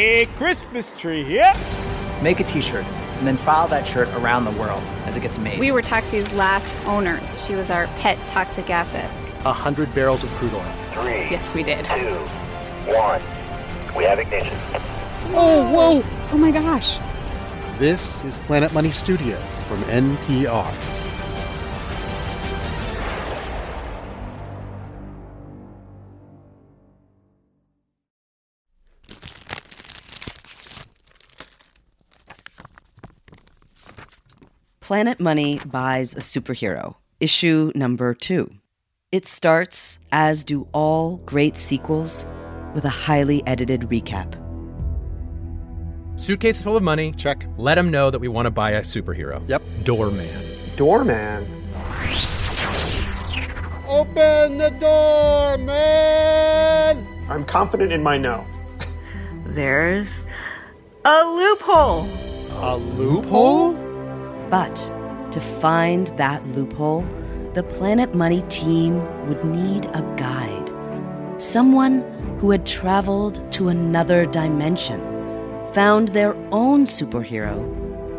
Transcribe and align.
Hey, 0.00 0.24
Christmas 0.38 0.94
tree 0.96 1.22
here. 1.24 1.52
Make 2.22 2.40
a 2.40 2.44
t 2.44 2.62
shirt 2.62 2.86
and 3.18 3.26
then 3.26 3.36
file 3.36 3.68
that 3.68 3.86
shirt 3.86 4.08
around 4.14 4.46
the 4.46 4.50
world 4.52 4.82
as 5.04 5.14
it 5.14 5.20
gets 5.20 5.38
made. 5.38 5.60
We 5.60 5.72
were 5.72 5.82
Toxie's 5.82 6.32
last 6.32 6.74
owners. 6.86 7.46
She 7.46 7.54
was 7.54 7.68
our 7.70 7.86
pet 7.98 8.16
toxic 8.28 8.70
asset. 8.70 9.10
A 9.44 9.52
hundred 9.52 9.94
barrels 9.94 10.24
of 10.24 10.30
crude 10.36 10.54
oil. 10.54 10.64
Three. 10.92 11.28
Yes, 11.30 11.52
we 11.52 11.62
did. 11.62 11.84
Two. 11.84 12.14
One. 12.90 13.20
We 13.94 14.04
have 14.04 14.18
ignition. 14.18 14.56
Oh, 15.34 15.70
whoa! 15.70 16.02
Oh 16.32 16.38
my 16.38 16.50
gosh. 16.50 16.96
This 17.78 18.24
is 18.24 18.38
Planet 18.38 18.72
Money 18.72 18.92
Studios 18.92 19.44
from 19.68 19.82
NPR. 19.82 20.99
Planet 34.90 35.20
Money 35.20 35.60
buys 35.66 36.14
a 36.16 36.18
superhero, 36.18 36.96
issue 37.20 37.70
number 37.76 38.12
two. 38.12 38.50
It 39.12 39.24
starts, 39.24 40.00
as 40.10 40.42
do 40.42 40.66
all 40.72 41.18
great 41.18 41.56
sequels, 41.56 42.26
with 42.74 42.84
a 42.84 42.88
highly 42.88 43.40
edited 43.46 43.82
recap. 43.82 44.34
Suitcase 46.16 46.60
full 46.60 46.76
of 46.76 46.82
money. 46.82 47.12
Check. 47.12 47.46
Let 47.56 47.76
them 47.76 47.92
know 47.92 48.10
that 48.10 48.18
we 48.18 48.26
want 48.26 48.46
to 48.46 48.50
buy 48.50 48.72
a 48.72 48.80
superhero. 48.80 49.48
Yep. 49.48 49.62
Doorman. 49.84 50.58
Doorman. 50.74 51.44
Open 53.86 54.58
the 54.58 54.74
door, 54.80 55.56
man! 55.58 57.06
I'm 57.28 57.44
confident 57.44 57.92
in 57.92 58.02
my 58.02 58.18
no. 58.18 58.44
There's 59.46 60.24
a 61.04 61.22
loophole. 61.22 62.08
A 62.54 62.76
loophole? 62.76 63.79
But 64.50 64.76
to 65.30 65.40
find 65.40 66.08
that 66.18 66.44
loophole, 66.48 67.06
the 67.54 67.62
Planet 67.62 68.14
Money 68.14 68.42
team 68.48 68.96
would 69.26 69.44
need 69.44 69.86
a 69.86 70.02
guide. 70.16 70.70
Someone 71.40 72.02
who 72.40 72.50
had 72.50 72.66
traveled 72.66 73.40
to 73.52 73.68
another 73.68 74.26
dimension, 74.26 75.00
found 75.72 76.08
their 76.08 76.34
own 76.52 76.84
superhero, 76.84 77.58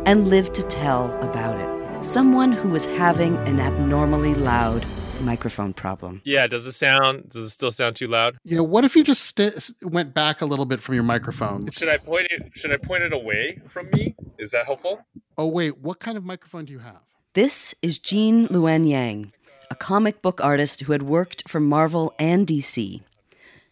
and 0.06 0.28
lived 0.28 0.54
to 0.54 0.62
tell 0.62 1.12
about 1.22 1.58
it. 1.60 2.04
Someone 2.04 2.52
who 2.52 2.70
was 2.70 2.86
having 2.86 3.36
an 3.48 3.60
abnormally 3.60 4.34
loud 4.34 4.86
microphone 5.22 5.72
problem. 5.72 6.20
Yeah, 6.24 6.46
does 6.46 6.66
it 6.66 6.72
sound 6.72 7.30
does 7.30 7.46
it 7.46 7.50
still 7.50 7.70
sound 7.70 7.96
too 7.96 8.06
loud? 8.06 8.36
Yeah, 8.44 8.60
what 8.60 8.84
if 8.84 8.94
you 8.96 9.04
just 9.04 9.38
st- 9.38 9.72
went 9.82 10.14
back 10.14 10.40
a 10.40 10.46
little 10.46 10.66
bit 10.66 10.82
from 10.82 10.94
your 10.94 11.04
microphone? 11.04 11.70
Should 11.70 11.88
I 11.88 11.96
point 11.96 12.26
it 12.30 12.50
should 12.54 12.72
I 12.72 12.76
point 12.76 13.02
it 13.02 13.12
away 13.12 13.60
from 13.68 13.88
me? 13.94 14.14
Is 14.38 14.50
that 14.50 14.66
helpful? 14.66 15.00
Oh, 15.38 15.46
wait, 15.46 15.78
what 15.78 15.98
kind 16.00 16.18
of 16.18 16.24
microphone 16.24 16.64
do 16.66 16.72
you 16.72 16.80
have? 16.80 17.00
This 17.34 17.74
is 17.80 17.98
Gene 17.98 18.48
Luen 18.48 18.88
Yang, 18.88 19.32
a 19.70 19.74
comic 19.74 20.20
book 20.20 20.40
artist 20.42 20.82
who 20.82 20.92
had 20.92 21.02
worked 21.02 21.48
for 21.48 21.60
Marvel 21.60 22.12
and 22.18 22.46
DC. 22.46 23.00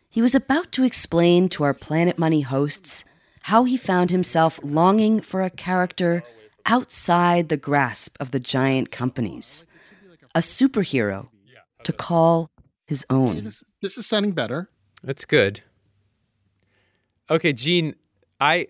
He 0.09 0.22
was 0.22 0.34
about 0.34 0.72
to 0.72 0.84
explain 0.84 1.49
to 1.50 1.65
our 1.65 1.75
Planet 1.75 2.19
Money 2.19 2.41
hosts 2.41 3.05
how 3.44 3.65
he 3.65 3.77
found 3.77 4.10
himself 4.10 4.59
longing 4.62 5.21
for 5.21 5.43
a 5.43 5.50
character 5.50 6.22
outside 6.66 7.49
the 7.49 7.56
grasp 7.56 8.16
of 8.21 8.31
the 8.31 8.41
giant 8.41 8.91
companies, 8.91 9.65
a 10.34 10.41
superhero 10.41 11.28
to 11.84 11.92
call 11.92 12.50
his 12.86 13.04
Hey, 13.08 13.14
own. 13.14 13.44
this, 13.44 13.62
this 13.82 13.96
is 13.98 14.06
sounding 14.06 14.32
better. 14.32 14.70
That's 15.02 15.24
good. 15.24 15.60
Okay, 17.30 17.52
Gene, 17.52 17.94
I 18.41 18.68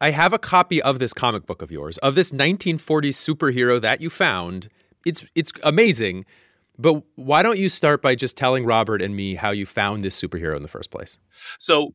I 0.00 0.10
have 0.10 0.32
a 0.32 0.38
copy 0.38 0.80
of 0.80 0.98
this 0.98 1.12
comic 1.12 1.44
book 1.46 1.60
of 1.60 1.70
yours, 1.70 1.98
of 1.98 2.14
this 2.14 2.30
1940s 2.30 3.14
superhero 3.16 3.80
that 3.80 4.00
you 4.00 4.08
found. 4.10 4.68
It's 5.04 5.24
it's 5.34 5.52
amazing. 5.62 6.24
But 6.78 7.02
why 7.16 7.42
don't 7.42 7.58
you 7.58 7.68
start 7.68 8.00
by 8.00 8.14
just 8.14 8.38
telling 8.38 8.64
Robert 8.64 9.02
and 9.02 9.14
me 9.14 9.34
how 9.34 9.50
you 9.50 9.66
found 9.66 10.02
this 10.02 10.18
superhero 10.18 10.56
in 10.56 10.62
the 10.62 10.68
first 10.68 10.90
place? 10.90 11.18
So 11.58 11.92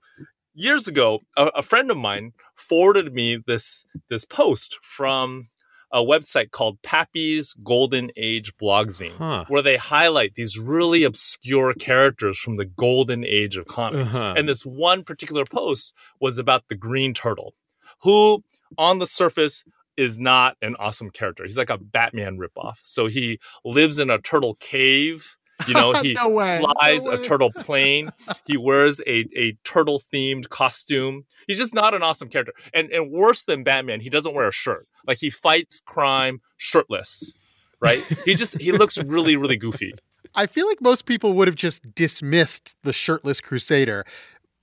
years 0.53 0.87
ago, 0.87 1.21
a, 1.35 1.47
a 1.47 1.61
friend 1.63 1.89
of 1.89 1.97
mine 1.97 2.33
forwarded 2.53 3.11
me 3.13 3.39
this 3.47 3.83
this 4.09 4.25
post 4.25 4.77
from 4.83 5.47
a 5.95 6.03
website 6.03 6.51
called 6.51 6.81
Pappy's 6.81 7.55
Golden 7.63 8.11
Age 8.17 8.53
Blogzine, 8.57 9.15
Huh. 9.17 9.45
where 9.47 9.61
they 9.61 9.77
highlight 9.77 10.35
these 10.35 10.59
really 10.59 11.03
obscure 11.05 11.73
characters 11.73 12.37
from 12.37 12.57
the 12.57 12.65
golden 12.65 13.23
age 13.23 13.55
of 13.55 13.65
comics. 13.67 14.17
Uh-huh. 14.17 14.33
And 14.35 14.47
this 14.49 14.65
one 14.65 15.05
particular 15.05 15.45
post 15.45 15.95
was 16.19 16.37
about 16.37 16.63
the 16.67 16.75
Green 16.75 17.13
Turtle, 17.13 17.53
who 18.01 18.43
on 18.77 18.99
the 18.99 19.07
surface 19.07 19.63
is 19.95 20.19
not 20.19 20.57
an 20.61 20.75
awesome 20.79 21.09
character. 21.11 21.45
He's 21.45 21.57
like 21.57 21.69
a 21.69 21.77
Batman 21.77 22.37
ripoff. 22.37 22.79
So 22.83 23.07
he 23.07 23.39
lives 23.63 23.97
in 23.97 24.09
a 24.09 24.19
turtle 24.19 24.55
cave. 24.55 25.37
You 25.67 25.73
know, 25.73 25.93
he 26.01 26.13
No 26.13 26.29
way, 26.29 26.59
no 26.61 26.73
flies 26.79 27.05
a 27.05 27.17
turtle 27.17 27.51
plane. 27.55 28.09
he 28.45 28.57
wears 28.57 28.99
a, 29.01 29.25
a 29.35 29.53
turtle 29.63 29.99
themed 29.99 30.49
costume. 30.49 31.25
He's 31.47 31.57
just 31.57 31.73
not 31.73 31.93
an 31.93 32.03
awesome 32.03 32.29
character. 32.29 32.53
And 32.73 32.89
and 32.91 33.11
worse 33.11 33.43
than 33.43 33.63
Batman, 33.63 33.99
he 34.01 34.09
doesn't 34.09 34.33
wear 34.33 34.47
a 34.47 34.51
shirt. 34.51 34.87
Like 35.07 35.19
he 35.19 35.29
fights 35.29 35.81
crime 35.85 36.41
shirtless. 36.57 37.35
Right? 37.79 38.03
He 38.25 38.35
just 38.35 38.59
he 38.59 38.71
looks 38.71 38.97
really, 38.97 39.35
really 39.35 39.57
goofy. 39.57 39.93
I 40.35 40.47
feel 40.47 40.67
like 40.67 40.81
most 40.81 41.05
people 41.05 41.33
would 41.33 41.47
have 41.47 41.55
just 41.55 41.95
dismissed 41.95 42.75
the 42.83 42.91
shirtless 42.91 43.39
crusader, 43.39 44.05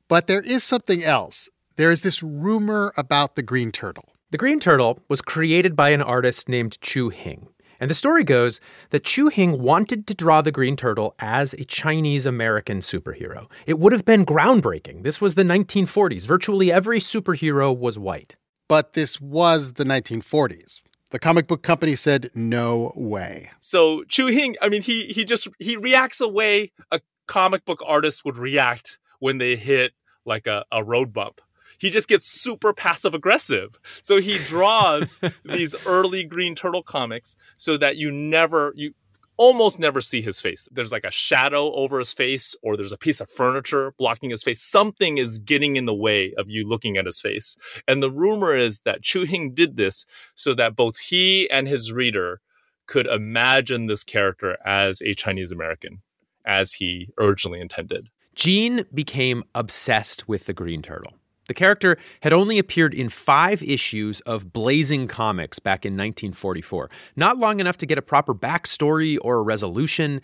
but 0.08 0.26
there 0.26 0.42
is 0.42 0.64
something 0.64 1.02
else. 1.02 1.48
There 1.76 1.90
is 1.90 2.02
this 2.02 2.22
rumor 2.22 2.92
about 2.96 3.36
the 3.36 3.42
green 3.42 3.70
turtle. 3.72 4.12
The 4.32 4.38
Green 4.38 4.60
Turtle 4.60 4.98
was 5.08 5.20
created 5.20 5.76
by 5.76 5.90
an 5.90 6.00
artist 6.00 6.48
named 6.48 6.80
Chu 6.80 7.10
Hing. 7.10 7.48
And 7.82 7.90
the 7.90 7.94
story 7.94 8.22
goes 8.22 8.60
that 8.90 9.02
Chu 9.02 9.26
Hing 9.26 9.60
wanted 9.60 10.06
to 10.06 10.14
draw 10.14 10.40
the 10.40 10.52
Green 10.52 10.76
Turtle 10.76 11.16
as 11.18 11.52
a 11.54 11.64
Chinese 11.64 12.24
American 12.24 12.78
superhero. 12.78 13.50
It 13.66 13.80
would 13.80 13.90
have 13.90 14.04
been 14.04 14.24
groundbreaking. 14.24 15.02
This 15.02 15.20
was 15.20 15.34
the 15.34 15.42
1940s. 15.42 16.24
Virtually 16.24 16.70
every 16.70 17.00
superhero 17.00 17.76
was 17.76 17.98
white. 17.98 18.36
But 18.68 18.92
this 18.92 19.20
was 19.20 19.72
the 19.72 19.82
1940s. 19.82 20.80
The 21.10 21.18
comic 21.18 21.48
book 21.48 21.64
company 21.64 21.96
said, 21.96 22.30
no 22.36 22.92
way. 22.94 23.50
So 23.58 24.04
Chu 24.04 24.28
Hing, 24.28 24.54
I 24.62 24.68
mean, 24.68 24.82
he 24.82 25.06
he 25.06 25.24
just 25.24 25.48
he 25.58 25.76
reacts 25.76 26.18
the 26.18 26.28
way 26.28 26.70
a 26.92 27.00
comic 27.26 27.64
book 27.64 27.82
artist 27.84 28.24
would 28.24 28.38
react 28.38 29.00
when 29.18 29.38
they 29.38 29.56
hit 29.56 29.92
like 30.24 30.46
a, 30.46 30.64
a 30.70 30.84
road 30.84 31.12
bump. 31.12 31.40
He 31.82 31.90
just 31.90 32.08
gets 32.08 32.28
super 32.28 32.72
passive 32.72 33.12
aggressive. 33.12 33.76
So 34.02 34.20
he 34.20 34.38
draws 34.38 35.18
these 35.44 35.74
early 35.84 36.22
Green 36.22 36.54
Turtle 36.54 36.84
comics 36.84 37.36
so 37.56 37.76
that 37.76 37.96
you 37.96 38.12
never 38.12 38.72
you 38.76 38.92
almost 39.36 39.80
never 39.80 40.00
see 40.00 40.22
his 40.22 40.40
face. 40.40 40.68
There's 40.70 40.92
like 40.92 41.02
a 41.02 41.10
shadow 41.10 41.72
over 41.72 41.98
his 41.98 42.12
face, 42.12 42.54
or 42.62 42.76
there's 42.76 42.92
a 42.92 42.96
piece 42.96 43.20
of 43.20 43.28
furniture 43.28 43.94
blocking 43.98 44.30
his 44.30 44.44
face. 44.44 44.62
Something 44.62 45.18
is 45.18 45.40
getting 45.40 45.74
in 45.74 45.86
the 45.86 45.94
way 45.94 46.32
of 46.38 46.48
you 46.48 46.68
looking 46.68 46.96
at 46.96 47.06
his 47.06 47.20
face. 47.20 47.56
And 47.88 48.00
the 48.00 48.12
rumor 48.12 48.54
is 48.54 48.78
that 48.84 49.02
Chu 49.02 49.24
Hing 49.24 49.52
did 49.52 49.76
this 49.76 50.06
so 50.36 50.54
that 50.54 50.76
both 50.76 50.98
he 50.98 51.50
and 51.50 51.66
his 51.66 51.90
reader 51.90 52.40
could 52.86 53.08
imagine 53.08 53.86
this 53.86 54.04
character 54.04 54.56
as 54.64 55.02
a 55.02 55.14
Chinese 55.14 55.50
American, 55.50 56.00
as 56.46 56.74
he 56.74 57.08
originally 57.18 57.60
intended. 57.60 58.08
Gene 58.36 58.84
became 58.94 59.42
obsessed 59.56 60.28
with 60.28 60.44
the 60.46 60.52
Green 60.52 60.82
Turtle. 60.82 61.14
The 61.52 61.58
character 61.58 61.98
had 62.22 62.32
only 62.32 62.58
appeared 62.58 62.94
in 62.94 63.10
five 63.10 63.62
issues 63.62 64.20
of 64.20 64.54
Blazing 64.54 65.06
Comics 65.06 65.58
back 65.58 65.84
in 65.84 65.92
1944, 65.92 66.88
not 67.14 67.36
long 67.36 67.60
enough 67.60 67.76
to 67.76 67.84
get 67.84 67.98
a 67.98 68.00
proper 68.00 68.34
backstory 68.34 69.18
or 69.20 69.36
a 69.36 69.42
resolution. 69.42 70.22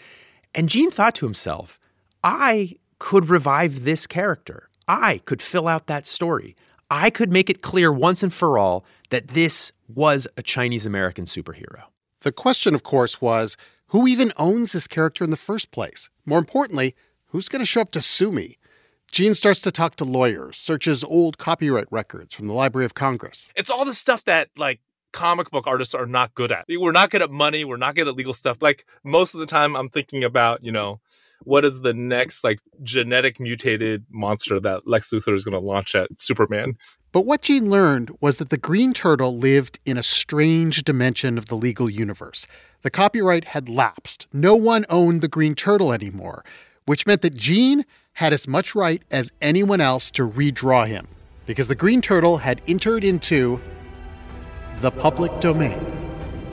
And 0.54 0.70
Gene 0.70 0.90
thought 0.90 1.14
to 1.16 1.26
himself, 1.26 1.78
I 2.24 2.76
could 2.98 3.28
revive 3.28 3.84
this 3.84 4.06
character. 4.06 4.70
I 4.88 5.18
could 5.26 5.42
fill 5.42 5.68
out 5.68 5.86
that 5.86 6.06
story. 6.06 6.56
I 6.90 7.10
could 7.10 7.30
make 7.30 7.50
it 7.50 7.60
clear 7.60 7.92
once 7.92 8.22
and 8.22 8.32
for 8.32 8.56
all 8.56 8.86
that 9.10 9.28
this 9.28 9.70
was 9.86 10.26
a 10.38 10.42
Chinese 10.42 10.86
American 10.86 11.26
superhero. 11.26 11.82
The 12.22 12.32
question, 12.32 12.74
of 12.74 12.84
course, 12.84 13.20
was 13.20 13.58
who 13.88 14.06
even 14.06 14.32
owns 14.38 14.72
this 14.72 14.86
character 14.86 15.24
in 15.24 15.30
the 15.30 15.36
first 15.36 15.72
place? 15.72 16.08
More 16.24 16.38
importantly, 16.38 16.94
who's 17.26 17.50
going 17.50 17.60
to 17.60 17.66
show 17.66 17.82
up 17.82 17.90
to 17.90 18.00
sue 18.00 18.32
me? 18.32 18.56
Gene 19.10 19.34
starts 19.34 19.60
to 19.62 19.72
talk 19.72 19.96
to 19.96 20.04
lawyers, 20.04 20.58
searches 20.58 21.02
old 21.02 21.38
copyright 21.38 21.90
records 21.90 22.34
from 22.34 22.46
the 22.46 22.54
Library 22.54 22.84
of 22.84 22.94
Congress. 22.94 23.48
It's 23.56 23.70
all 23.70 23.84
the 23.84 23.94
stuff 23.94 24.24
that 24.24 24.50
like 24.56 24.80
comic 25.12 25.50
book 25.50 25.66
artists 25.66 25.94
are 25.94 26.06
not 26.06 26.34
good 26.34 26.52
at. 26.52 26.66
We're 26.68 26.92
not 26.92 27.10
good 27.10 27.22
at 27.22 27.30
money. 27.30 27.64
We're 27.64 27.78
not 27.78 27.94
good 27.94 28.08
at 28.08 28.14
legal 28.14 28.34
stuff. 28.34 28.58
Like 28.60 28.84
most 29.04 29.34
of 29.34 29.40
the 29.40 29.46
time, 29.46 29.76
I'm 29.76 29.88
thinking 29.88 30.24
about, 30.24 30.62
you 30.62 30.72
know, 30.72 31.00
what 31.44 31.64
is 31.64 31.80
the 31.80 31.94
next 31.94 32.44
like 32.44 32.60
genetic 32.82 33.40
mutated 33.40 34.04
monster 34.10 34.60
that 34.60 34.86
Lex 34.86 35.10
Luthor 35.10 35.34
is 35.34 35.44
going 35.44 35.58
to 35.60 35.66
launch 35.66 35.94
at 35.94 36.08
Superman? 36.20 36.76
But 37.10 37.24
what 37.24 37.42
Gene 37.42 37.70
learned 37.70 38.10
was 38.20 38.36
that 38.36 38.50
the 38.50 38.58
Green 38.58 38.92
Turtle 38.92 39.38
lived 39.38 39.80
in 39.86 39.96
a 39.96 40.02
strange 40.02 40.84
dimension 40.84 41.38
of 41.38 41.46
the 41.46 41.56
legal 41.56 41.88
universe. 41.88 42.46
The 42.82 42.90
copyright 42.90 43.46
had 43.46 43.68
lapsed. 43.68 44.26
No 44.32 44.54
one 44.54 44.84
owned 44.90 45.22
the 45.22 45.28
Green 45.28 45.54
Turtle 45.54 45.92
anymore, 45.92 46.44
which 46.84 47.06
meant 47.06 47.22
that 47.22 47.34
Gene 47.34 47.86
had 48.18 48.32
as 48.32 48.48
much 48.48 48.74
right 48.74 49.00
as 49.12 49.30
anyone 49.40 49.80
else 49.80 50.10
to 50.10 50.28
redraw 50.28 50.84
him 50.84 51.06
because 51.46 51.68
the 51.68 51.74
Green 51.76 52.02
Turtle 52.02 52.38
had 52.38 52.60
entered 52.66 53.04
into 53.04 53.60
the 54.80 54.90
public 54.90 55.30
domain. 55.38 55.78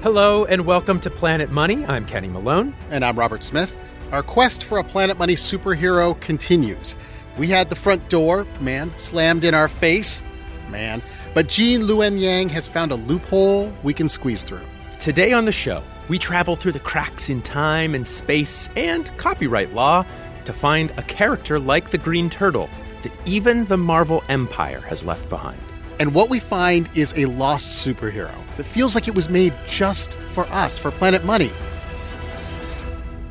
Hello 0.03 0.45
and 0.45 0.67
welcome 0.67 1.00
to 1.00 1.09
Planet 1.09 1.50
Money. 1.50 1.83
I'm 1.88 2.06
Kenny 2.06 2.27
Malone. 2.27 2.75
And 2.91 3.03
I'm 3.03 3.17
Robert 3.17 3.44
Smith. 3.44 3.75
Our 4.12 4.21
quest 4.21 4.63
for 4.63 4.77
a 4.77 4.83
Planet 4.83 5.17
Money 5.17 5.33
superhero 5.33 6.21
continues. 6.21 6.95
We 7.35 7.47
had 7.47 7.71
the 7.71 7.75
front 7.75 8.09
door, 8.09 8.45
man, 8.61 8.95
slammed 9.00 9.44
in 9.44 9.56
our 9.56 9.68
face, 9.68 10.21
man. 10.69 11.01
But 11.33 11.47
Gene 11.47 11.81
Luen 11.81 12.21
Yang 12.21 12.50
has 12.50 12.68
found 12.68 12.91
a 12.91 12.95
loophole 12.95 13.73
we 13.81 13.95
can 13.95 14.07
squeeze 14.07 14.44
through. 14.44 14.61
Today 15.00 15.33
on 15.33 15.45
the 15.45 15.51
show, 15.51 15.81
we 16.09 16.19
travel 16.19 16.56
through 16.56 16.73
the 16.73 16.79
cracks 16.79 17.27
in 17.27 17.41
time 17.41 17.95
and 17.95 18.07
space 18.07 18.69
and 18.75 19.09
copyright 19.18 19.73
law 19.73 20.06
to 20.45 20.53
find 20.53 20.92
a 20.92 21.03
character 21.03 21.59
like 21.59 21.89
the 21.89 21.97
Green 21.97 22.30
Turtle 22.30 22.69
that 23.03 23.12
even 23.27 23.65
the 23.65 23.77
Marvel 23.77 24.24
Empire 24.30 24.81
has 24.81 25.03
left 25.03 25.30
behind. 25.30 25.59
And 26.00 26.13
what 26.13 26.30
we 26.30 26.39
find 26.39 26.89
is 26.95 27.13
a 27.15 27.25
lost 27.25 27.86
superhero 27.86 28.36
that 28.57 28.65
feels 28.65 28.95
like 28.95 29.07
it 29.07 29.15
was 29.15 29.30
made 29.30 29.53
just 29.68 30.15
for 30.31 30.45
us, 30.45 30.77
for 30.77 30.92
Planet 30.92 31.24
Money, 31.24 31.51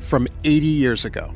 from 0.00 0.26
80 0.44 0.66
years 0.66 1.04
ago. 1.04 1.32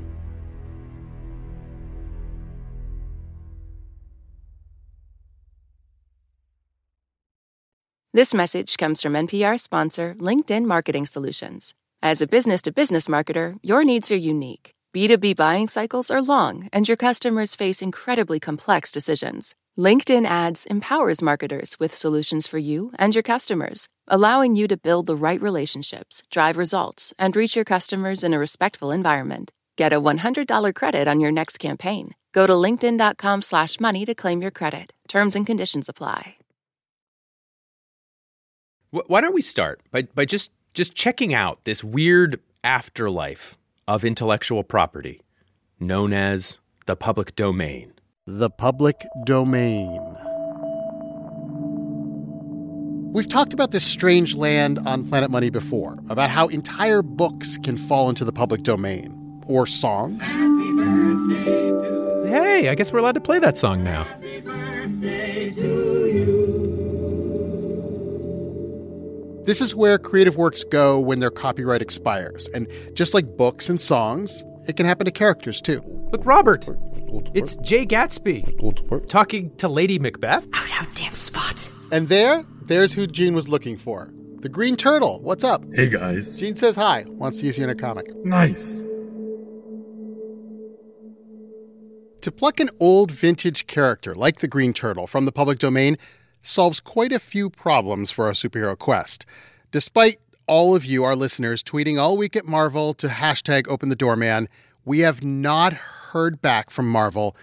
This 8.14 8.32
message 8.32 8.78
comes 8.78 9.02
from 9.02 9.12
NPR 9.12 9.60
sponsor 9.60 10.16
LinkedIn 10.18 10.64
Marketing 10.64 11.04
Solutions. 11.04 11.74
As 12.02 12.22
a 12.22 12.26
business 12.26 12.62
to 12.62 12.72
business 12.72 13.06
marketer, 13.06 13.56
your 13.62 13.84
needs 13.84 14.10
are 14.10 14.16
unique. 14.16 14.72
B2B 14.94 15.36
buying 15.36 15.68
cycles 15.68 16.10
are 16.10 16.22
long, 16.22 16.68
and 16.72 16.88
your 16.88 16.96
customers 16.96 17.54
face 17.54 17.82
incredibly 17.82 18.40
complex 18.40 18.90
decisions. 18.90 19.54
LinkedIn 19.78 20.24
Ads 20.24 20.64
empowers 20.66 21.20
marketers 21.20 21.76
with 21.78 21.94
solutions 21.94 22.46
for 22.46 22.56
you 22.58 22.92
and 22.98 23.14
your 23.14 23.22
customers, 23.22 23.86
allowing 24.08 24.56
you 24.56 24.66
to 24.66 24.78
build 24.78 25.06
the 25.06 25.14
right 25.14 25.40
relationships, 25.42 26.22
drive 26.30 26.56
results, 26.56 27.12
and 27.18 27.36
reach 27.36 27.54
your 27.54 27.66
customers 27.66 28.24
in 28.24 28.32
a 28.32 28.38
respectful 28.38 28.90
environment. 28.90 29.52
Get 29.76 29.92
a 29.92 30.00
$100 30.00 30.74
credit 30.74 31.06
on 31.06 31.20
your 31.20 31.30
next 31.30 31.58
campaign. 31.58 32.14
Go 32.32 32.46
to 32.46 32.54
linkedin.com 32.54 33.42
slash 33.42 33.78
money 33.78 34.06
to 34.06 34.14
claim 34.14 34.40
your 34.40 34.50
credit. 34.50 34.94
Terms 35.06 35.36
and 35.36 35.46
conditions 35.46 35.88
apply. 35.88 36.36
Why 38.90 39.20
don't 39.20 39.34
we 39.34 39.42
start 39.42 39.82
by, 39.90 40.02
by 40.02 40.24
just, 40.24 40.50
just 40.72 40.94
checking 40.94 41.34
out 41.34 41.64
this 41.64 41.84
weird 41.84 42.40
afterlife 42.64 43.57
of 43.88 44.04
intellectual 44.04 44.62
property 44.62 45.22
known 45.80 46.12
as 46.12 46.58
the 46.86 46.94
public 46.94 47.34
domain. 47.34 47.92
The 48.26 48.50
public 48.50 49.06
domain. 49.24 49.98
We've 53.14 53.28
talked 53.28 53.54
about 53.54 53.70
this 53.70 53.84
strange 53.84 54.34
land 54.34 54.78
on 54.80 55.08
Planet 55.08 55.30
Money 55.30 55.48
before, 55.48 55.96
about 56.10 56.28
how 56.28 56.48
entire 56.48 57.00
books 57.00 57.56
can 57.64 57.78
fall 57.78 58.10
into 58.10 58.26
the 58.26 58.32
public 58.32 58.62
domain, 58.62 59.42
or 59.46 59.64
songs. 59.66 60.28
Hey, 62.30 62.68
I 62.68 62.74
guess 62.76 62.92
we're 62.92 62.98
allowed 62.98 63.12
to 63.12 63.22
play 63.22 63.38
that 63.38 63.56
song 63.56 63.82
now. 63.82 64.06
This 69.48 69.62
is 69.62 69.74
where 69.74 69.96
creative 69.96 70.36
works 70.36 70.62
go 70.62 71.00
when 71.00 71.20
their 71.20 71.30
copyright 71.30 71.80
expires. 71.80 72.48
And 72.48 72.68
just 72.92 73.14
like 73.14 73.38
books 73.38 73.70
and 73.70 73.80
songs, 73.80 74.42
it 74.66 74.76
can 74.76 74.84
happen 74.84 75.06
to 75.06 75.10
characters 75.10 75.62
too. 75.62 75.80
Look, 76.12 76.26
Robert, 76.26 76.68
it's 77.32 77.56
Jay 77.56 77.86
Gatsby 77.86 79.08
talking 79.08 79.56
to 79.56 79.66
Lady 79.66 79.98
Macbeth. 79.98 80.46
Oh, 80.52 80.68
no, 80.78 80.86
damn 80.92 81.14
spot. 81.14 81.72
And 81.90 82.10
there, 82.10 82.44
there's 82.66 82.92
who 82.92 83.06
Gene 83.06 83.32
was 83.32 83.48
looking 83.48 83.78
for. 83.78 84.10
The 84.40 84.50
Green 84.50 84.76
Turtle. 84.76 85.18
What's 85.22 85.44
up? 85.44 85.64
Hey, 85.72 85.88
guys. 85.88 86.36
Gene 86.36 86.54
says 86.54 86.76
hi, 86.76 87.06
wants 87.06 87.38
to 87.38 87.46
use 87.46 87.56
you 87.56 87.64
in 87.64 87.70
a 87.70 87.74
comic. 87.74 88.04
Nice. 88.26 88.84
To 92.20 92.30
pluck 92.30 92.60
an 92.60 92.68
old 92.80 93.12
vintage 93.12 93.66
character 93.66 94.14
like 94.14 94.40
the 94.40 94.48
Green 94.48 94.74
Turtle 94.74 95.06
from 95.06 95.24
the 95.24 95.32
public 95.32 95.58
domain 95.58 95.96
solves 96.42 96.80
quite 96.80 97.12
a 97.12 97.18
few 97.18 97.50
problems 97.50 98.10
for 98.10 98.26
our 98.26 98.32
superhero 98.32 98.78
quest. 98.78 99.26
Despite 99.70 100.20
all 100.46 100.74
of 100.74 100.84
you, 100.84 101.04
our 101.04 101.14
listeners, 101.14 101.62
tweeting 101.62 102.00
all 102.00 102.16
week 102.16 102.34
at 102.34 102.46
Marvel 102.46 102.94
to 102.94 103.08
hashtag 103.08 103.68
open 103.68 103.88
the 103.88 103.96
doorman, 103.96 104.48
we 104.84 105.00
have 105.00 105.22
not 105.22 105.74
heard 105.74 106.40
back 106.40 106.70
from 106.70 106.88
Marvel, 106.88 107.36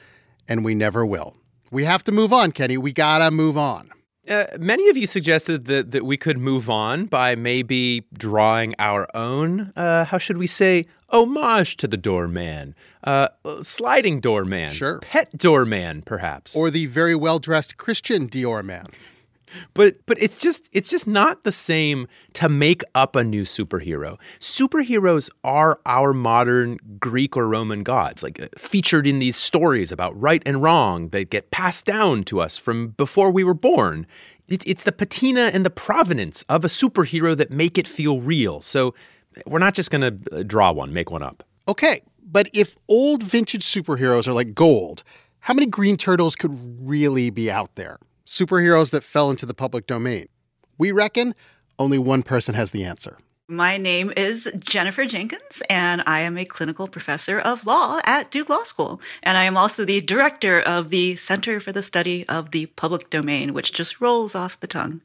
and 0.48 0.66
we 0.66 0.74
never 0.74 1.06
will. 1.06 1.36
We 1.72 1.84
have 1.86 2.04
to 2.06 2.12
move 2.12 2.34
on, 2.34 2.52
Kenny. 2.52 2.78
We 2.78 2.94
gotta 2.94 3.32
move 3.32 3.58
on. 3.58 3.90
Uh, 4.28 4.46
many 4.60 4.90
of 4.90 4.98
you 4.98 5.06
suggested 5.06 5.66
that, 5.66 5.92
that 5.92 6.04
we 6.04 6.18
could 6.18 6.40
move 6.40 6.68
on 6.70 7.06
by 7.06 7.36
maybe 7.36 8.04
drawing 8.18 8.74
our 8.80 9.08
own, 9.16 9.72
uh, 9.76 10.06
how 10.06 10.18
should 10.18 10.38
we 10.38 10.48
say, 10.48 10.86
homage 11.24 11.78
to 11.78 11.88
the 11.88 11.98
doorman, 11.98 12.76
uh, 13.04 13.30
sliding 13.62 14.20
doorman, 14.20 14.74
sure. 14.74 15.00
pet 15.00 15.38
doorman, 15.38 16.02
perhaps, 16.02 16.56
or 16.56 16.70
the 16.70 16.86
very 16.88 17.16
well 17.16 17.40
dressed 17.40 17.78
Christian 17.78 18.28
Dior 18.30 18.64
man. 18.64 18.88
But 19.74 20.06
but 20.06 20.22
it's 20.22 20.38
just 20.38 20.70
it's 20.72 20.90
just 20.90 21.08
not 21.08 21.44
the 21.44 21.52
same 21.52 22.08
to 22.34 22.50
make 22.50 22.84
up 22.94 23.16
a 23.16 23.24
new 23.24 23.44
superhero. 23.44 24.20
Superheroes 24.40 25.30
are 25.44 25.80
our 25.86 26.14
modern 26.14 26.78
Greek 27.00 27.38
or 27.38 27.48
Roman 27.48 27.84
gods, 27.84 28.24
like 28.24 28.40
uh, 28.42 28.48
featured 28.58 29.08
in 29.08 29.20
these 29.20 29.36
stories 29.36 29.92
about 29.92 30.20
right 30.20 30.44
and 30.46 30.62
wrong 30.62 31.10
that 31.10 31.30
get 31.30 31.52
passed 31.52 31.86
down 31.86 32.24
to 32.26 32.42
us 32.42 32.58
from 32.58 32.90
before 32.90 33.32
we 33.32 33.44
were 33.44 33.54
born. 33.54 34.08
It's 34.48 34.66
it's 34.66 34.84
the 34.84 34.92
patina 34.92 35.52
and 35.54 35.66
the 35.66 35.70
provenance 35.70 36.44
of 36.50 36.64
a 36.64 36.70
superhero 36.70 37.36
that 37.38 37.52
make 37.52 37.78
it 37.78 37.88
feel 37.88 38.22
real. 38.22 38.62
So 38.62 38.94
we're 39.46 39.60
not 39.60 39.74
just 39.74 39.92
going 39.92 40.02
to 40.02 40.38
uh, 40.38 40.44
draw 40.44 40.72
one, 40.72 40.94
make 40.94 41.12
one 41.12 41.24
up. 41.24 41.44
Okay, 41.68 42.02
but 42.24 42.50
if 42.54 42.76
old 42.88 43.24
vintage 43.24 43.66
superheroes 43.66 44.28
are 44.28 44.34
like 44.34 44.54
gold, 44.54 45.04
how 45.40 45.54
many 45.54 45.68
green 45.68 45.98
turtles 45.98 46.36
could 46.36 46.56
really 46.80 47.30
be 47.30 47.52
out 47.52 47.76
there? 47.76 48.00
superheroes 48.26 48.92
that 48.92 49.04
fell 49.04 49.30
into 49.30 49.46
the 49.46 49.54
public 49.54 49.88
domain? 49.88 50.28
We 50.78 50.92
reckon 50.92 51.36
only 51.80 51.98
one 51.98 52.24
person 52.24 52.56
has 52.56 52.72
the 52.72 52.84
answer. 52.84 53.18
My 53.48 53.78
name 53.78 54.12
is 54.18 54.50
Jennifer 54.58 55.06
Jenkins, 55.06 55.62
and 55.70 56.02
I 56.08 56.22
am 56.22 56.36
a 56.36 56.46
clinical 56.46 56.88
professor 56.88 57.40
of 57.40 57.68
law 57.68 58.00
at 58.04 58.32
Duke 58.32 58.50
Law 58.50 58.64
School. 58.64 59.00
And 59.22 59.38
I 59.38 59.44
am 59.44 59.56
also 59.56 59.86
the 59.86 60.02
director 60.02 60.62
of 60.62 60.90
the 60.90 61.16
Center 61.16 61.60
for 61.60 61.72
the 61.72 61.84
Study 61.84 62.28
of 62.28 62.50
the 62.50 62.66
Public 62.66 63.12
Domain, 63.12 63.54
which 63.54 63.72
just 63.72 64.02
rolls 64.02 64.34
off 64.34 64.60
the 64.62 64.68
tongue. 64.68 65.02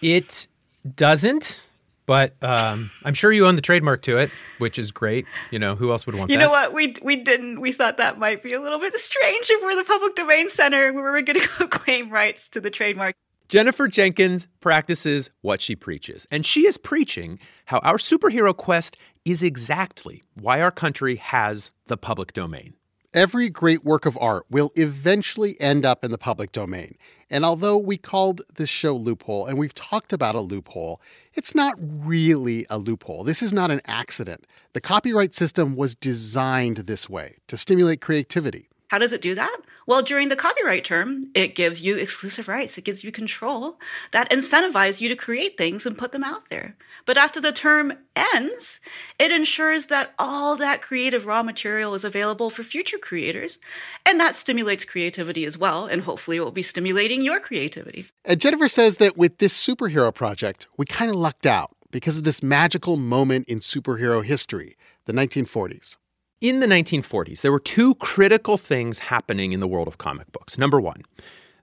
It 0.00 0.46
doesn't, 0.94 1.62
but 2.10 2.34
um, 2.42 2.90
I'm 3.04 3.14
sure 3.14 3.30
you 3.30 3.46
own 3.46 3.54
the 3.54 3.62
trademark 3.62 4.02
to 4.02 4.18
it, 4.18 4.32
which 4.58 4.80
is 4.80 4.90
great. 4.90 5.26
You 5.52 5.60
know, 5.60 5.76
who 5.76 5.92
else 5.92 6.06
would 6.06 6.16
want 6.16 6.28
you 6.28 6.38
that? 6.38 6.42
You 6.42 6.48
know 6.48 6.50
what? 6.50 6.74
We 6.74 6.96
we 7.00 7.14
didn't. 7.14 7.60
We 7.60 7.70
thought 7.70 7.98
that 7.98 8.18
might 8.18 8.42
be 8.42 8.52
a 8.52 8.60
little 8.60 8.80
bit 8.80 8.98
strange 8.98 9.48
if 9.48 9.62
we're 9.62 9.76
the 9.76 9.84
public 9.84 10.16
domain 10.16 10.50
center 10.50 10.88
and 10.88 10.96
we 10.96 11.02
were 11.02 11.22
going 11.22 11.40
to 11.58 11.68
claim 11.68 12.10
rights 12.10 12.48
to 12.48 12.60
the 12.60 12.68
trademark. 12.68 13.14
Jennifer 13.48 13.86
Jenkins 13.86 14.48
practices 14.58 15.30
what 15.42 15.62
she 15.62 15.76
preaches, 15.76 16.26
and 16.32 16.44
she 16.44 16.66
is 16.66 16.78
preaching 16.78 17.38
how 17.66 17.78
our 17.78 17.96
superhero 17.96 18.56
quest 18.56 18.96
is 19.24 19.44
exactly 19.44 20.24
why 20.34 20.60
our 20.60 20.72
country 20.72 21.14
has 21.14 21.70
the 21.86 21.96
public 21.96 22.32
domain. 22.32 22.74
Every 23.12 23.48
great 23.48 23.84
work 23.84 24.06
of 24.06 24.16
art 24.20 24.46
will 24.50 24.70
eventually 24.76 25.60
end 25.60 25.84
up 25.84 26.04
in 26.04 26.12
the 26.12 26.18
public 26.18 26.52
domain. 26.52 26.96
And 27.28 27.44
although 27.44 27.76
we 27.76 27.96
called 27.96 28.42
this 28.54 28.68
show 28.68 28.94
Loophole 28.94 29.46
and 29.46 29.58
we've 29.58 29.74
talked 29.74 30.12
about 30.12 30.36
a 30.36 30.40
loophole, 30.40 31.00
it's 31.34 31.52
not 31.52 31.74
really 31.80 32.66
a 32.70 32.78
loophole. 32.78 33.24
This 33.24 33.42
is 33.42 33.52
not 33.52 33.72
an 33.72 33.80
accident. 33.84 34.46
The 34.74 34.80
copyright 34.80 35.34
system 35.34 35.74
was 35.74 35.96
designed 35.96 36.76
this 36.76 37.10
way 37.10 37.38
to 37.48 37.56
stimulate 37.56 38.00
creativity. 38.00 38.68
How 38.86 38.98
does 38.98 39.12
it 39.12 39.22
do 39.22 39.34
that? 39.34 39.58
Well, 39.90 40.02
during 40.02 40.28
the 40.28 40.36
copyright 40.36 40.84
term, 40.84 41.32
it 41.34 41.56
gives 41.56 41.80
you 41.80 41.96
exclusive 41.96 42.46
rights, 42.46 42.78
it 42.78 42.84
gives 42.84 43.02
you 43.02 43.10
control 43.10 43.76
that 44.12 44.30
incentivize 44.30 45.00
you 45.00 45.08
to 45.08 45.16
create 45.16 45.58
things 45.58 45.84
and 45.84 45.98
put 45.98 46.12
them 46.12 46.22
out 46.22 46.48
there. 46.48 46.76
But 47.06 47.18
after 47.18 47.40
the 47.40 47.50
term 47.50 47.94
ends, 48.14 48.78
it 49.18 49.32
ensures 49.32 49.86
that 49.86 50.14
all 50.16 50.54
that 50.58 50.80
creative 50.80 51.26
raw 51.26 51.42
material 51.42 51.96
is 51.96 52.04
available 52.04 52.50
for 52.50 52.62
future 52.62 52.98
creators, 52.98 53.58
and 54.06 54.20
that 54.20 54.36
stimulates 54.36 54.84
creativity 54.84 55.44
as 55.44 55.58
well, 55.58 55.86
and 55.86 56.02
hopefully 56.02 56.36
it 56.36 56.44
will 56.44 56.52
be 56.52 56.62
stimulating 56.62 57.20
your 57.20 57.40
creativity. 57.40 58.06
And 58.24 58.40
Jennifer 58.40 58.68
says 58.68 58.98
that 58.98 59.16
with 59.16 59.38
this 59.38 59.60
superhero 59.60 60.14
project, 60.14 60.68
we 60.76 60.86
kind 60.86 61.10
of 61.10 61.16
lucked 61.16 61.46
out 61.46 61.74
because 61.90 62.16
of 62.16 62.22
this 62.22 62.44
magical 62.44 62.96
moment 62.96 63.48
in 63.48 63.58
superhero 63.58 64.24
history, 64.24 64.76
the 65.06 65.12
1940s. 65.12 65.96
In 66.40 66.60
the 66.60 66.66
1940s, 66.66 67.42
there 67.42 67.52
were 67.52 67.60
two 67.60 67.96
critical 67.96 68.56
things 68.56 68.98
happening 68.98 69.52
in 69.52 69.60
the 69.60 69.68
world 69.68 69.86
of 69.86 69.98
comic 69.98 70.32
books. 70.32 70.56
Number 70.56 70.80
one, 70.80 71.02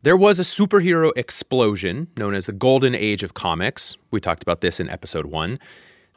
there 0.04 0.16
was 0.16 0.40
a 0.40 0.44
superhero 0.44 1.12
explosion 1.16 2.10
known 2.16 2.36
as 2.36 2.46
the 2.46 2.52
Golden 2.52 2.94
Age 2.94 3.24
of 3.24 3.34
Comics. 3.34 3.98
We 4.12 4.22
talked 4.22 4.44
about 4.44 4.62
this 4.62 4.80
in 4.80 4.88
episode 4.92 5.26
one. 5.26 5.58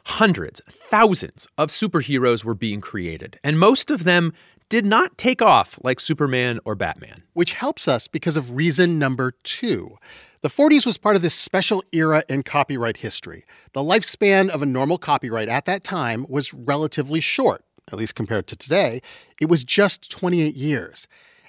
Hundreds, 0.05 0.61
thousands 0.69 1.47
of 1.57 1.69
superheroes 1.69 2.43
were 2.43 2.53
being 2.53 2.81
created, 2.81 3.39
and 3.43 3.57
most 3.57 3.89
of 3.89 4.03
them 4.03 4.31
did 4.69 4.85
not 4.85 5.17
take 5.17 5.41
off 5.41 5.79
like 5.83 5.99
Superman 5.99 6.59
or 6.63 6.75
Batman. 6.75 7.23
Which 7.33 7.53
helps 7.53 7.87
us 7.87 8.07
because 8.07 8.37
of 8.37 8.51
reason 8.51 8.99
number 8.99 9.31
two. 9.41 9.97
The 10.41 10.49
40s 10.49 10.85
was 10.85 10.99
part 10.99 11.15
of 11.15 11.23
this 11.23 11.33
special 11.33 11.83
era 11.91 12.23
in 12.29 12.43
copyright 12.43 12.97
history. 12.97 13.43
The 13.73 13.81
lifespan 13.81 14.49
of 14.49 14.61
a 14.61 14.67
normal 14.67 14.99
copyright 14.99 15.49
at 15.49 15.65
that 15.65 15.83
time 15.83 16.27
was 16.29 16.53
relatively 16.53 17.21
short 17.21 17.63
at 17.91 17.99
least 17.99 18.15
compared 18.15 18.47
to 18.47 18.55
today, 18.55 19.01
it 19.39 19.49
was 19.49 19.63
just 19.63 20.11
28 20.11 20.55
years. 20.55 21.07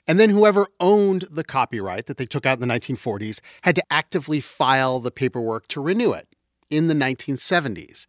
And 0.08 0.18
then 0.18 0.30
whoever 0.30 0.66
owned 0.80 1.26
the 1.30 1.44
copyright 1.44 2.06
that 2.06 2.16
they 2.16 2.26
took 2.26 2.44
out 2.44 2.61
in 2.61 2.66
the 2.66 2.75
1940s 2.75 3.40
had 3.62 3.76
to 3.76 3.84
actively 3.90 4.40
file 4.40 4.99
the 4.99 5.11
paperwork 5.12 5.68
to 5.68 5.80
renew 5.80 6.12
it 6.12 6.28
in 6.70 6.88
the 6.88 6.94
1970s. 6.94 8.06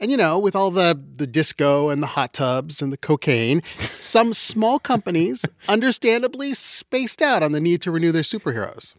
And 0.00 0.10
you 0.10 0.16
know, 0.16 0.38
with 0.38 0.56
all 0.56 0.70
the 0.70 1.00
the 1.16 1.26
disco 1.26 1.88
and 1.88 2.02
the 2.02 2.08
hot 2.08 2.32
tubs 2.32 2.82
and 2.82 2.92
the 2.92 2.96
cocaine, 2.96 3.62
some 3.78 4.34
small 4.34 4.78
companies 4.78 5.44
understandably 5.68 6.54
spaced 6.54 7.22
out 7.22 7.42
on 7.42 7.52
the 7.52 7.60
need 7.60 7.80
to 7.82 7.90
renew 7.90 8.10
their 8.10 8.22
superheroes. 8.22 8.94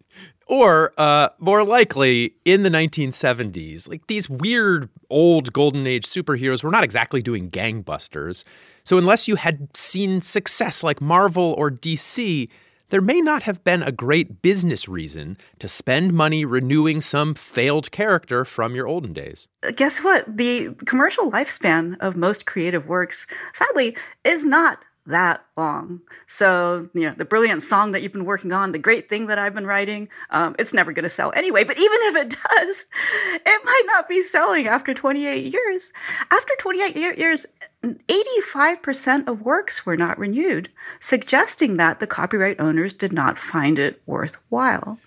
Or 0.48 0.94
uh, 0.98 1.30
more 1.40 1.64
likely, 1.64 2.36
in 2.46 2.64
the 2.64 2.70
1970s, 2.70 3.90
like 3.90 4.06
these 4.08 4.30
weird 4.30 4.90
old 5.10 5.52
golden 5.54 5.88
age 5.88 6.06
superheroes 6.06 6.64
were 6.64 6.70
not 6.70 6.84
exactly 6.84 7.22
doing 7.22 7.50
gangbusters. 7.50 8.44
So, 8.84 8.98
unless 8.98 9.28
you 9.28 9.38
had 9.38 9.76
seen 9.76 10.22
success 10.22 10.84
like 10.84 11.02
Marvel 11.02 11.56
or 11.58 11.72
DC, 11.72 12.48
there 12.90 13.02
may 13.02 13.22
not 13.22 13.44
have 13.44 13.64
been 13.64 13.82
a 13.82 13.92
great 13.92 14.44
business 14.44 14.88
reason 14.88 15.38
to 15.60 15.68
spend 15.68 16.14
money 16.14 16.46
renewing 16.46 17.02
some 17.02 17.34
failed 17.34 17.92
character 17.92 18.46
from 18.46 18.76
your 18.76 18.88
olden 18.88 19.14
days. 19.14 19.48
Guess 19.76 20.04
what? 20.04 20.38
The 20.38 20.76
commercial 20.86 21.32
lifespan 21.32 21.98
of 22.00 22.16
most 22.16 22.46
creative 22.46 22.88
works, 22.88 23.26
sadly, 23.54 23.98
is 24.24 24.46
not 24.46 24.85
that 25.08 25.46
long. 25.56 26.02
So, 26.28 26.90
you 26.94 27.02
know, 27.02 27.14
the 27.16 27.26
brilliant 27.26 27.64
song 27.64 27.92
that 27.92 28.02
you've 28.02 28.12
been 28.12 28.26
working 28.26 28.52
on, 28.52 28.72
the 28.72 28.80
great 28.80 29.10
thing 29.10 29.28
that 29.28 29.38
I've 29.38 29.54
been 29.54 29.68
writing, 29.68 30.10
um, 30.32 30.56
it's 30.58 30.74
never 30.74 30.92
going 30.92 31.04
to 31.04 31.10
sell 31.10 31.32
anyway. 31.36 31.64
But 31.64 31.78
even 31.78 31.98
if 32.02 32.16
it 32.16 32.30
does, 32.50 32.86
it 33.34 33.66
might 33.66 33.84
not 33.88 34.10
be 34.10 34.24
selling 34.24 34.68
after 34.68 34.94
28 34.94 35.54
years. 35.54 35.94
After 36.32 36.54
28 36.60 36.96
years, 36.96 37.46
85% 37.84 39.28
of 39.28 39.42
works 39.42 39.86
were 39.86 39.98
not 39.98 40.18
renewed, 40.18 40.70
suggesting 41.00 41.78
that 41.78 42.00
the 42.00 42.08
copyright 42.08 42.60
owners 42.60 42.94
did 42.94 43.14
not 43.14 43.38
find 43.38 43.78
it 43.78 44.02
worthwhile. 44.06 44.98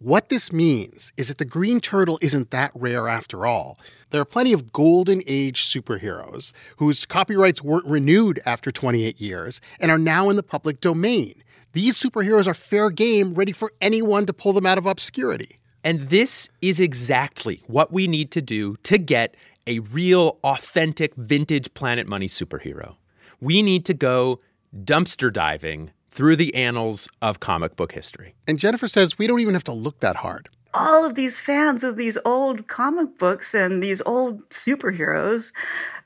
What 0.00 0.28
this 0.28 0.52
means 0.52 1.12
is 1.16 1.26
that 1.26 1.38
the 1.38 1.44
green 1.44 1.80
turtle 1.80 2.20
isn't 2.22 2.52
that 2.52 2.70
rare 2.72 3.08
after 3.08 3.46
all. 3.46 3.80
There 4.10 4.20
are 4.20 4.24
plenty 4.24 4.52
of 4.52 4.72
golden 4.72 5.24
age 5.26 5.64
superheroes 5.66 6.52
whose 6.76 7.04
copyrights 7.04 7.64
weren't 7.64 7.84
renewed 7.84 8.40
after 8.46 8.70
28 8.70 9.20
years 9.20 9.60
and 9.80 9.90
are 9.90 9.98
now 9.98 10.30
in 10.30 10.36
the 10.36 10.44
public 10.44 10.80
domain. 10.80 11.42
These 11.72 12.00
superheroes 12.00 12.46
are 12.46 12.54
fair 12.54 12.90
game, 12.90 13.34
ready 13.34 13.50
for 13.50 13.72
anyone 13.80 14.24
to 14.26 14.32
pull 14.32 14.52
them 14.52 14.66
out 14.66 14.78
of 14.78 14.86
obscurity. 14.86 15.58
And 15.82 16.08
this 16.10 16.48
is 16.62 16.78
exactly 16.78 17.64
what 17.66 17.92
we 17.92 18.06
need 18.06 18.30
to 18.32 18.42
do 18.42 18.76
to 18.84 18.98
get 18.98 19.34
a 19.66 19.80
real, 19.80 20.38
authentic, 20.44 21.14
vintage 21.16 21.74
Planet 21.74 22.06
Money 22.06 22.28
superhero. 22.28 22.94
We 23.40 23.62
need 23.62 23.84
to 23.86 23.94
go 23.94 24.38
dumpster 24.84 25.32
diving 25.32 25.90
through 26.18 26.34
the 26.34 26.52
annals 26.56 27.08
of 27.22 27.38
comic 27.38 27.76
book 27.76 27.92
history. 27.92 28.34
And 28.48 28.58
Jennifer 28.58 28.88
says 28.88 29.16
we 29.16 29.28
don't 29.28 29.38
even 29.38 29.54
have 29.54 29.62
to 29.62 29.72
look 29.72 30.00
that 30.00 30.16
hard. 30.16 30.48
All 30.74 31.04
of 31.04 31.14
these 31.14 31.38
fans 31.38 31.84
of 31.84 31.94
these 31.94 32.18
old 32.24 32.66
comic 32.66 33.16
books 33.18 33.54
and 33.54 33.80
these 33.80 34.02
old 34.04 34.40
superheroes 34.48 35.52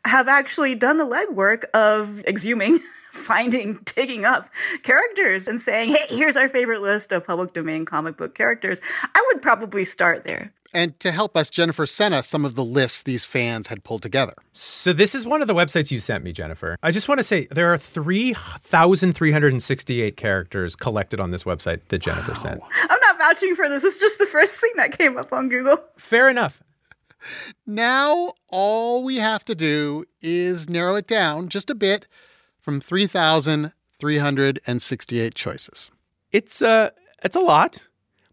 have 0.05 0.29
actually 0.29 0.75
done 0.75 0.99
the 0.99 1.07
legwork 1.07 1.65
of 1.73 2.23
exhuming, 2.27 2.79
finding, 3.11 3.79
digging 3.87 4.27
up 4.27 4.51
characters 4.83 5.49
and 5.49 5.63
saying, 5.63 5.95
hey, 5.95 6.15
here's 6.15 6.37
our 6.37 6.49
favorite 6.49 6.83
list 6.83 7.11
of 7.11 7.25
public 7.25 7.55
domain 7.55 7.87
comic 7.87 8.19
book 8.19 8.35
characters. 8.35 8.83
I 9.15 9.31
would 9.33 9.41
probably 9.41 9.83
start 9.83 10.25
there. 10.25 10.53
And 10.75 10.99
to 11.01 11.13
help 11.13 11.37
us, 11.37 11.51
Jennifer 11.51 11.85
sent 11.85 12.15
us 12.15 12.27
some 12.27 12.47
of 12.47 12.55
the 12.55 12.65
lists 12.65 13.03
these 13.03 13.27
fans 13.27 13.67
had 13.67 13.85
pulled 13.85 14.01
together. 14.03 14.33
So, 14.53 14.95
this 14.95 15.15
is 15.15 15.27
one 15.27 15.43
of 15.43 15.49
the 15.49 15.55
websites 15.55 15.91
you 15.91 16.01
sent 16.01 16.25
me, 16.25 16.33
Jennifer. 16.33 16.79
I 16.83 16.91
just 16.91 17.09
want 17.09 17.19
to 17.19 17.25
say 17.25 17.47
there 17.51 17.71
are 17.73 17.79
3,368 17.79 20.17
characters 20.17 20.75
collected 20.75 21.21
on 21.21 21.31
this 21.31 21.45
website 21.45 21.83
that 21.89 21.99
Jennifer 21.99 22.33
wow. 22.33 22.39
sent. 22.39 22.63
I'm 22.89 23.01
not 23.01 23.19
vouching 23.19 23.55
for 23.55 23.69
this. 23.69 23.85
It's 23.85 24.01
just 24.01 24.19
the 24.19 24.25
first 24.27 24.57
thing 24.57 24.73
that 24.77 24.97
came 24.97 25.19
up 25.19 25.31
on 25.33 25.51
Google. 25.51 25.77
Fair 25.97 26.31
enough. 26.31 26.63
Now, 27.67 28.33
all 28.49 29.05
we 29.05 29.17
have 29.17 29.45
to 29.45 29.55
do 29.55 30.07
is 30.21 30.69
narrow 30.69 30.97
it 30.97 31.07
down 31.07 31.49
just 31.49 31.71
a 31.71 31.75
bit 31.75 32.07
from 32.61 32.81
3,368 32.81 35.35
choices. 35.35 35.91
It's, 36.33 36.61
uh, 36.63 36.91
it's 37.23 37.37
a 37.37 37.41
lot. 37.41 37.87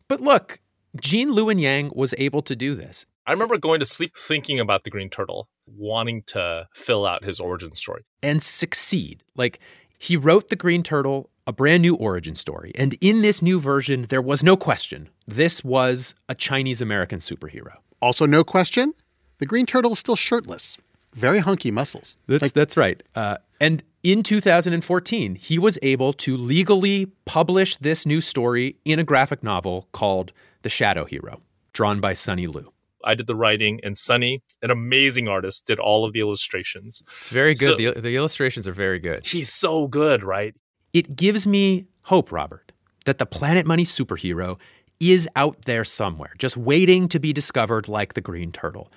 But 0.07 0.21
look, 0.21 0.59
Gene 0.99 1.31
Luen 1.31 1.61
Yang 1.61 1.91
was 1.93 2.13
able 2.17 2.41
to 2.43 2.55
do 2.55 2.75
this. 2.75 3.05
I 3.27 3.31
remember 3.31 3.57
going 3.57 3.79
to 3.79 3.85
sleep 3.85 4.17
thinking 4.17 4.59
about 4.59 4.83
the 4.83 4.89
Green 4.89 5.09
Turtle, 5.09 5.47
wanting 5.67 6.23
to 6.27 6.67
fill 6.73 7.05
out 7.05 7.23
his 7.23 7.39
origin 7.39 7.75
story. 7.75 8.03
And 8.23 8.41
succeed. 8.41 9.23
Like, 9.35 9.59
he 9.99 10.17
wrote 10.17 10.47
the 10.47 10.55
Green 10.55 10.81
Turtle 10.81 11.29
a 11.45 11.51
brand 11.51 11.81
new 11.81 11.95
origin 11.95 12.35
story. 12.35 12.71
And 12.75 12.95
in 13.01 13.21
this 13.21 13.41
new 13.41 13.59
version, 13.59 14.05
there 14.09 14.21
was 14.21 14.43
no 14.43 14.55
question 14.55 15.09
this 15.27 15.63
was 15.63 16.15
a 16.27 16.35
Chinese 16.35 16.81
American 16.81 17.19
superhero. 17.19 17.73
Also, 18.01 18.25
no 18.25 18.43
question 18.43 18.93
the 19.39 19.45
Green 19.45 19.65
Turtle 19.65 19.93
is 19.93 19.99
still 19.99 20.15
shirtless. 20.15 20.77
Very 21.13 21.39
hunky 21.39 21.71
muscles. 21.71 22.17
That's, 22.27 22.43
like, 22.43 22.53
that's 22.53 22.77
right. 22.77 23.01
Uh, 23.15 23.37
and 23.59 23.83
in 24.03 24.21
2014, 24.21 25.35
he 25.35 25.57
was 25.57 25.79
able 25.81 26.13
to 26.13 26.37
legally 26.37 27.07
publish 27.25 27.75
this 27.77 28.05
new 28.05 28.21
story 28.21 28.75
in 28.85 28.99
a 28.99 29.03
graphic 29.03 29.43
novel 29.43 29.87
called 29.91 30.31
The 30.61 30.69
Shadow 30.69 31.05
Hero, 31.05 31.41
drawn 31.73 31.99
by 31.99 32.13
Sonny 32.13 32.47
Liew. 32.47 32.67
I 33.03 33.15
did 33.15 33.27
the 33.27 33.35
writing, 33.35 33.79
and 33.83 33.97
Sonny, 33.97 34.43
an 34.61 34.71
amazing 34.71 35.27
artist, 35.27 35.65
did 35.65 35.79
all 35.79 36.03
of 36.03 36.11
the 36.11 36.19
illustrations. 36.19 37.01
It's 37.21 37.29
very 37.29 37.53
good. 37.53 37.65
So, 37.65 37.75
the, 37.75 38.01
the 38.01 38.15
illustrations 38.15 38.67
are 38.67 38.73
very 38.73 38.99
good. 38.99 39.25
He's 39.25 39.51
so 39.51 39.87
good, 39.87 40.23
right? 40.23 40.53
It 40.91 41.15
gives 41.15 41.47
me 41.47 41.85
hope, 42.03 42.31
Robert, 42.31 42.73
that 43.05 43.17
the 43.17 43.25
Planet 43.25 43.65
Money 43.65 43.85
superhero 43.85 44.57
is 44.99 45.29
out 45.37 45.61
there 45.61 45.85
somewhere, 45.85 46.33
just 46.37 46.57
waiting 46.57 47.07
to 47.07 47.19
be 47.19 47.31
discovered 47.31 47.87
like 47.87 48.15
the 48.15 48.21
Green 48.21 48.51
Turtle. 48.51 48.91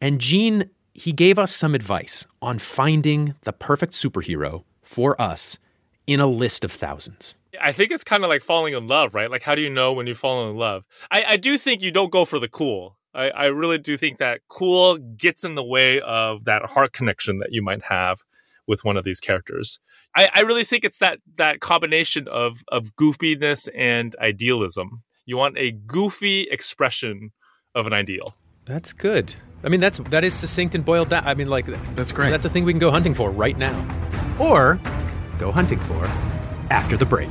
And 0.00 0.20
Gene 0.20 0.70
he 0.94 1.12
gave 1.12 1.38
us 1.38 1.54
some 1.54 1.74
advice 1.74 2.24
on 2.40 2.58
finding 2.58 3.34
the 3.42 3.52
perfect 3.52 3.92
superhero 3.92 4.62
for 4.82 5.20
us 5.20 5.58
in 6.06 6.20
a 6.20 6.26
list 6.26 6.64
of 6.64 6.72
thousands. 6.72 7.34
I 7.60 7.72
think 7.72 7.90
it's 7.90 8.04
kind 8.04 8.24
of 8.24 8.28
like 8.28 8.42
falling 8.42 8.74
in 8.74 8.88
love, 8.88 9.14
right? 9.14 9.30
Like, 9.30 9.42
how 9.42 9.54
do 9.54 9.62
you 9.62 9.70
know 9.70 9.92
when 9.92 10.06
you 10.06 10.14
fall 10.14 10.48
in 10.50 10.56
love? 10.56 10.84
I, 11.10 11.24
I 11.28 11.36
do 11.36 11.56
think 11.56 11.82
you 11.82 11.90
don't 11.90 12.10
go 12.10 12.24
for 12.24 12.38
the 12.38 12.48
cool. 12.48 12.98
I, 13.14 13.30
I 13.30 13.44
really 13.46 13.78
do 13.78 13.96
think 13.96 14.18
that 14.18 14.40
cool 14.48 14.98
gets 14.98 15.44
in 15.44 15.54
the 15.54 15.62
way 15.62 16.00
of 16.00 16.44
that 16.46 16.62
heart 16.66 16.92
connection 16.92 17.38
that 17.38 17.52
you 17.52 17.62
might 17.62 17.82
have 17.84 18.18
with 18.66 18.84
one 18.84 18.96
of 18.96 19.04
these 19.04 19.20
characters. 19.20 19.78
I, 20.16 20.28
I 20.34 20.40
really 20.40 20.64
think 20.64 20.84
it's 20.84 20.98
that 20.98 21.20
that 21.36 21.60
combination 21.60 22.26
of 22.28 22.64
of 22.68 22.96
goofiness 22.96 23.68
and 23.74 24.16
idealism. 24.20 25.02
You 25.26 25.36
want 25.36 25.56
a 25.58 25.70
goofy 25.70 26.42
expression 26.42 27.32
of 27.74 27.86
an 27.86 27.92
ideal. 27.92 28.34
That's 28.64 28.92
good. 28.92 29.34
I 29.62 29.68
mean, 29.68 29.80
that's 29.80 29.98
that 30.10 30.24
is 30.24 30.34
succinct 30.34 30.74
and 30.74 30.84
boiled 30.84 31.10
down. 31.10 31.24
I 31.26 31.34
mean, 31.34 31.48
like 31.48 31.66
that's 31.94 32.12
great. 32.12 32.30
That's 32.30 32.44
a 32.44 32.50
thing 32.50 32.64
we 32.64 32.72
can 32.72 32.80
go 32.80 32.90
hunting 32.90 33.14
for 33.14 33.30
right 33.30 33.56
now, 33.56 33.74
or 34.38 34.80
go 35.38 35.52
hunting 35.52 35.78
for 35.80 36.06
after 36.70 36.96
the 36.96 37.06
break. 37.06 37.30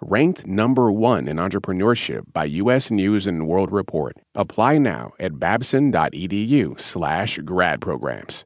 Ranked 0.00 0.46
number 0.46 0.92
one 0.92 1.26
in 1.26 1.38
entrepreneurship 1.38 2.32
by 2.32 2.44
U.S. 2.44 2.90
News 2.90 3.26
and 3.26 3.48
World 3.48 3.72
Report. 3.72 4.16
Apply 4.34 4.76
now 4.78 5.12
at 5.18 5.38
babson.edu 5.38 6.78
slash 6.78 7.38
grad 7.38 7.80
programs. 7.80 8.44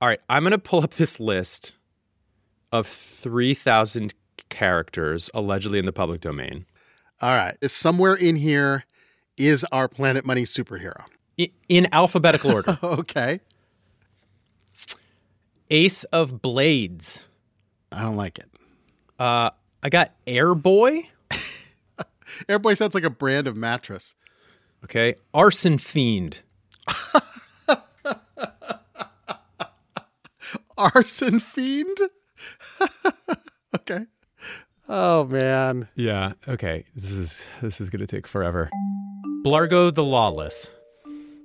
All 0.00 0.08
right, 0.08 0.20
I'm 0.28 0.42
going 0.42 0.52
to 0.52 0.58
pull 0.58 0.84
up 0.84 0.94
this 0.94 1.18
list 1.18 1.78
of 2.70 2.86
3,000 2.86 4.14
characters 4.48 5.28
allegedly 5.34 5.78
in 5.78 5.86
the 5.86 5.92
public 5.92 6.20
domain. 6.20 6.66
All 7.20 7.30
right. 7.34 7.56
Somewhere 7.68 8.14
in 8.14 8.36
here 8.36 8.84
is 9.36 9.64
our 9.72 9.88
Planet 9.88 10.24
Money 10.24 10.44
superhero. 10.44 11.02
I- 11.40 11.50
in 11.68 11.88
alphabetical 11.92 12.52
order. 12.52 12.78
okay. 12.82 13.40
Ace 15.70 16.04
of 16.04 16.40
Blades. 16.42 17.24
I 17.90 18.02
don't 18.02 18.16
like 18.16 18.38
it. 18.38 18.48
Uh, 19.18 19.50
I 19.86 19.88
got 19.88 20.12
Airboy. 20.26 21.06
Airboy 22.48 22.76
sounds 22.76 22.96
like 22.96 23.04
a 23.04 23.10
brand 23.10 23.46
of 23.46 23.56
mattress. 23.56 24.16
Okay. 24.82 25.14
Arson 25.32 25.78
Fiend. 25.78 26.42
Arson 30.76 31.38
Fiend? 31.38 31.96
okay. 33.76 34.06
Oh 34.88 35.22
man. 35.26 35.86
Yeah. 35.94 36.32
Okay. 36.48 36.84
This 36.96 37.12
is 37.12 37.46
this 37.62 37.80
is 37.80 37.88
gonna 37.88 38.08
take 38.08 38.26
forever. 38.26 38.68
Blargo 39.44 39.94
the 39.94 40.02
Lawless. 40.02 40.68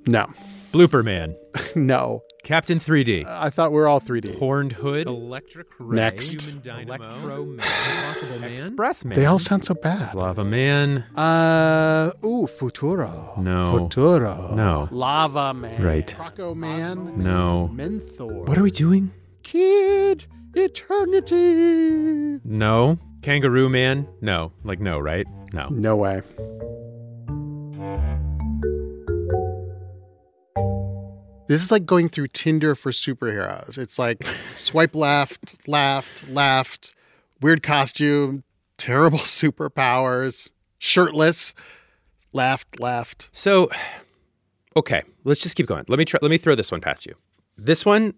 No. 0.08 0.26
Blooper 0.72 1.04
Man. 1.04 1.36
no. 1.76 2.24
Captain 2.44 2.80
3D. 2.80 3.26
I 3.28 3.50
thought 3.50 3.72
we 3.72 3.80
are 3.82 3.88
all 3.88 4.02
3D. 4.02 4.40
Horned 4.40 4.72
Hood. 4.72 5.06
Electric 5.06 5.68
Ray. 5.80 5.96
Next. 5.98 6.42
Human 6.42 6.62
Dynamo. 6.62 7.10
Electro 7.10 7.46
Man. 7.46 7.60
Impossible 7.60 8.40
Man. 8.40 8.54
Express 8.54 9.06
Man. 9.06 9.16
They 9.20 9.26
all 9.26 9.38
sound 9.38 9.66
so 9.66 9.74
bad. 9.74 10.16
Lava 10.16 10.44
Man. 10.44 11.04
Uh 11.16 12.12
ooh, 12.26 12.48
Futuro. 12.48 13.34
No. 13.38 13.78
Futuro. 13.78 14.56
No. 14.56 14.88
Lava 14.92 15.54
Man. 15.54 15.82
Right. 15.82 16.08
Croco 16.08 16.56
Man. 16.56 17.22
No. 17.22 17.70
Menthor. 17.74 18.48
What 18.48 18.58
are 18.58 18.64
we 18.64 18.72
doing? 18.72 19.12
Kid 19.44 20.26
Eternity. 20.54 22.40
No. 22.44 22.98
Kangaroo 23.22 23.70
Man? 23.70 24.08
No. 24.22 24.52
Like 24.64 24.80
no, 24.80 25.00
right? 25.00 25.28
No. 25.54 25.68
No 25.70 25.96
way. 25.96 26.22
This 31.52 31.62
is 31.62 31.70
like 31.70 31.86
going 31.86 32.08
through 32.08 32.28
Tinder 32.28 32.76
for 32.76 32.92
superheroes. 32.94 33.78
It's 33.78 34.00
like 34.00 34.26
swipe 34.56 34.96
left, 34.96 35.58
left, 35.68 36.26
left, 36.30 36.94
weird 37.42 37.62
costume, 37.62 38.46
terrible 38.78 39.20
superpowers, 39.20 40.48
shirtless, 40.78 41.54
left, 42.32 42.80
left. 42.80 43.28
So, 43.34 43.70
okay, 44.78 45.02
let's 45.26 45.42
just 45.42 45.58
keep 45.58 45.66
going. 45.66 45.84
Let 45.90 46.00
me 46.00 46.06
try, 46.06 46.20
let 46.22 46.32
me 46.32 46.38
throw 46.38 46.56
this 46.56 46.72
one 46.72 46.80
past 46.80 47.06
you. 47.06 47.16
This 47.58 47.86
one, 47.86 48.14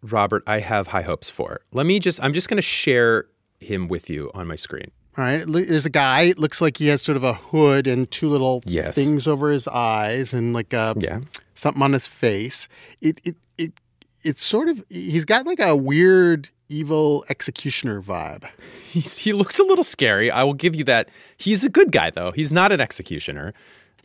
Robert, 0.00 0.42
I 0.46 0.60
have 0.60 0.86
high 0.86 1.02
hopes 1.02 1.28
for. 1.28 1.60
Let 1.74 1.84
me 1.84 1.98
just 1.98 2.18
I'm 2.22 2.32
just 2.32 2.48
going 2.48 2.56
to 2.56 2.62
share 2.62 3.26
him 3.58 3.88
with 3.88 4.08
you 4.08 4.30
on 4.32 4.46
my 4.46 4.54
screen. 4.54 4.90
All 5.18 5.24
right. 5.24 5.44
There's 5.46 5.86
a 5.86 5.90
guy. 5.90 6.22
It 6.22 6.38
looks 6.38 6.60
like 6.60 6.76
he 6.76 6.86
has 6.86 7.02
sort 7.02 7.16
of 7.16 7.24
a 7.24 7.34
hood 7.34 7.86
and 7.86 8.10
two 8.10 8.28
little 8.28 8.62
Yes. 8.64 8.94
things 8.94 9.26
over 9.26 9.50
his 9.50 9.66
eyes 9.68 10.32
and 10.32 10.52
like 10.52 10.72
a 10.72 10.94
Yeah. 10.98 11.20
something 11.54 11.82
on 11.82 11.92
his 11.92 12.06
face. 12.06 12.68
It 13.00 13.20
it 13.24 13.36
it 13.58 13.72
it's 14.22 14.42
sort 14.42 14.68
of 14.68 14.84
he's 14.88 15.24
got 15.24 15.46
like 15.46 15.60
a 15.60 15.74
weird 15.74 16.48
evil 16.68 17.24
executioner 17.28 18.00
vibe. 18.00 18.44
He's, 18.90 19.18
he 19.18 19.32
looks 19.32 19.58
a 19.58 19.64
little 19.64 19.84
scary. 19.84 20.30
I 20.30 20.42
will 20.44 20.54
give 20.54 20.74
you 20.76 20.84
that. 20.84 21.08
He's 21.36 21.64
a 21.64 21.68
good 21.68 21.90
guy 21.92 22.10
though. 22.10 22.30
He's 22.30 22.52
not 22.52 22.70
an 22.72 22.80
executioner. 22.80 23.52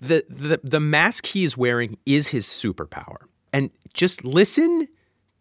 The 0.01 0.25
the 0.29 0.59
the 0.63 0.79
mask 0.79 1.27
he 1.27 1.43
is 1.43 1.55
wearing 1.55 1.97
is 2.05 2.27
his 2.27 2.45
superpower. 2.45 3.17
And 3.53 3.69
just 3.93 4.25
listen 4.25 4.88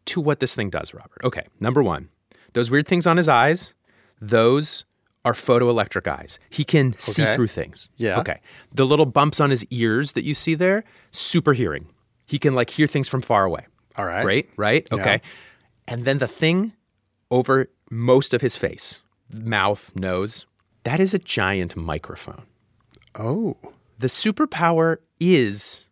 to 0.06 0.20
what 0.20 0.38
this 0.40 0.54
thing 0.54 0.70
does, 0.70 0.94
Robert. 0.94 1.18
Okay, 1.24 1.46
number 1.58 1.82
1. 1.82 2.08
Those 2.52 2.70
weird 2.70 2.86
things 2.86 3.06
on 3.06 3.16
his 3.16 3.28
eyes, 3.28 3.74
those 4.20 4.84
are 5.24 5.32
photoelectric 5.32 6.06
eyes. 6.06 6.38
He 6.50 6.64
can 6.64 6.94
see 6.98 7.24
through 7.34 7.48
things. 7.48 7.88
Yeah. 7.96 8.20
Okay. 8.20 8.40
The 8.72 8.84
little 8.84 9.06
bumps 9.06 9.40
on 9.40 9.50
his 9.50 9.64
ears 9.70 10.12
that 10.12 10.24
you 10.24 10.34
see 10.34 10.54
there, 10.54 10.84
super 11.12 11.52
hearing. 11.52 11.86
He 12.26 12.38
can 12.38 12.54
like 12.54 12.70
hear 12.70 12.86
things 12.86 13.08
from 13.08 13.22
far 13.22 13.44
away. 13.44 13.66
All 13.96 14.04
right. 14.04 14.24
Right? 14.24 14.48
Right? 14.56 14.88
Yeah. 14.90 15.00
Okay. 15.00 15.22
And 15.88 16.04
then 16.04 16.18
the 16.18 16.28
thing 16.28 16.72
over 17.30 17.70
most 17.90 18.34
of 18.34 18.40
his 18.40 18.56
face, 18.56 19.00
mouth, 19.32 19.90
nose, 19.94 20.46
that 20.84 21.00
is 21.00 21.14
a 21.14 21.18
giant 21.18 21.76
microphone. 21.76 22.42
Oh. 23.14 23.56
The 23.98 24.08
superpower 24.08 24.98
is 25.20 25.86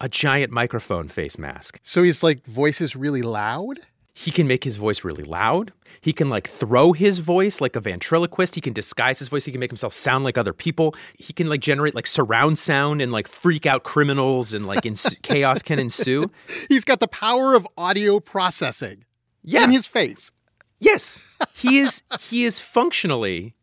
a 0.00 0.08
giant 0.08 0.52
microphone 0.52 1.08
face 1.08 1.38
mask. 1.38 1.80
So 1.82 2.02
he's 2.02 2.22
like 2.22 2.44
voices 2.46 2.96
really 2.96 3.22
loud? 3.22 3.80
He 4.16 4.30
can 4.30 4.46
make 4.46 4.62
his 4.64 4.76
voice 4.76 5.02
really 5.04 5.24
loud. 5.24 5.72
He 6.00 6.12
can 6.12 6.28
like 6.28 6.46
throw 6.48 6.92
his 6.92 7.18
voice 7.18 7.60
like 7.60 7.74
a 7.76 7.80
ventriloquist. 7.80 8.54
He 8.54 8.60
can 8.60 8.72
disguise 8.72 9.18
his 9.18 9.28
voice. 9.28 9.44
He 9.44 9.50
can 9.52 9.58
make 9.58 9.70
himself 9.70 9.92
sound 9.92 10.22
like 10.22 10.38
other 10.38 10.52
people. 10.52 10.94
He 11.18 11.32
can 11.32 11.48
like 11.48 11.60
generate 11.60 11.94
like 11.94 12.06
surround 12.06 12.58
sound 12.58 13.00
and 13.02 13.10
like 13.10 13.26
freak 13.26 13.66
out 13.66 13.82
criminals 13.82 14.52
and 14.54 14.66
like 14.66 14.86
ins- 14.86 15.16
chaos 15.22 15.62
can 15.62 15.78
ensue. 15.80 16.30
He's 16.68 16.84
got 16.84 17.00
the 17.00 17.08
power 17.08 17.54
of 17.54 17.66
audio 17.76 18.20
processing 18.20 19.04
Yeah. 19.42 19.64
in 19.64 19.70
his 19.70 19.86
face. 19.86 20.30
Yes, 20.78 21.22
he 21.54 21.78
is. 21.78 22.02
he 22.20 22.44
is 22.44 22.60
functionally 22.60 23.54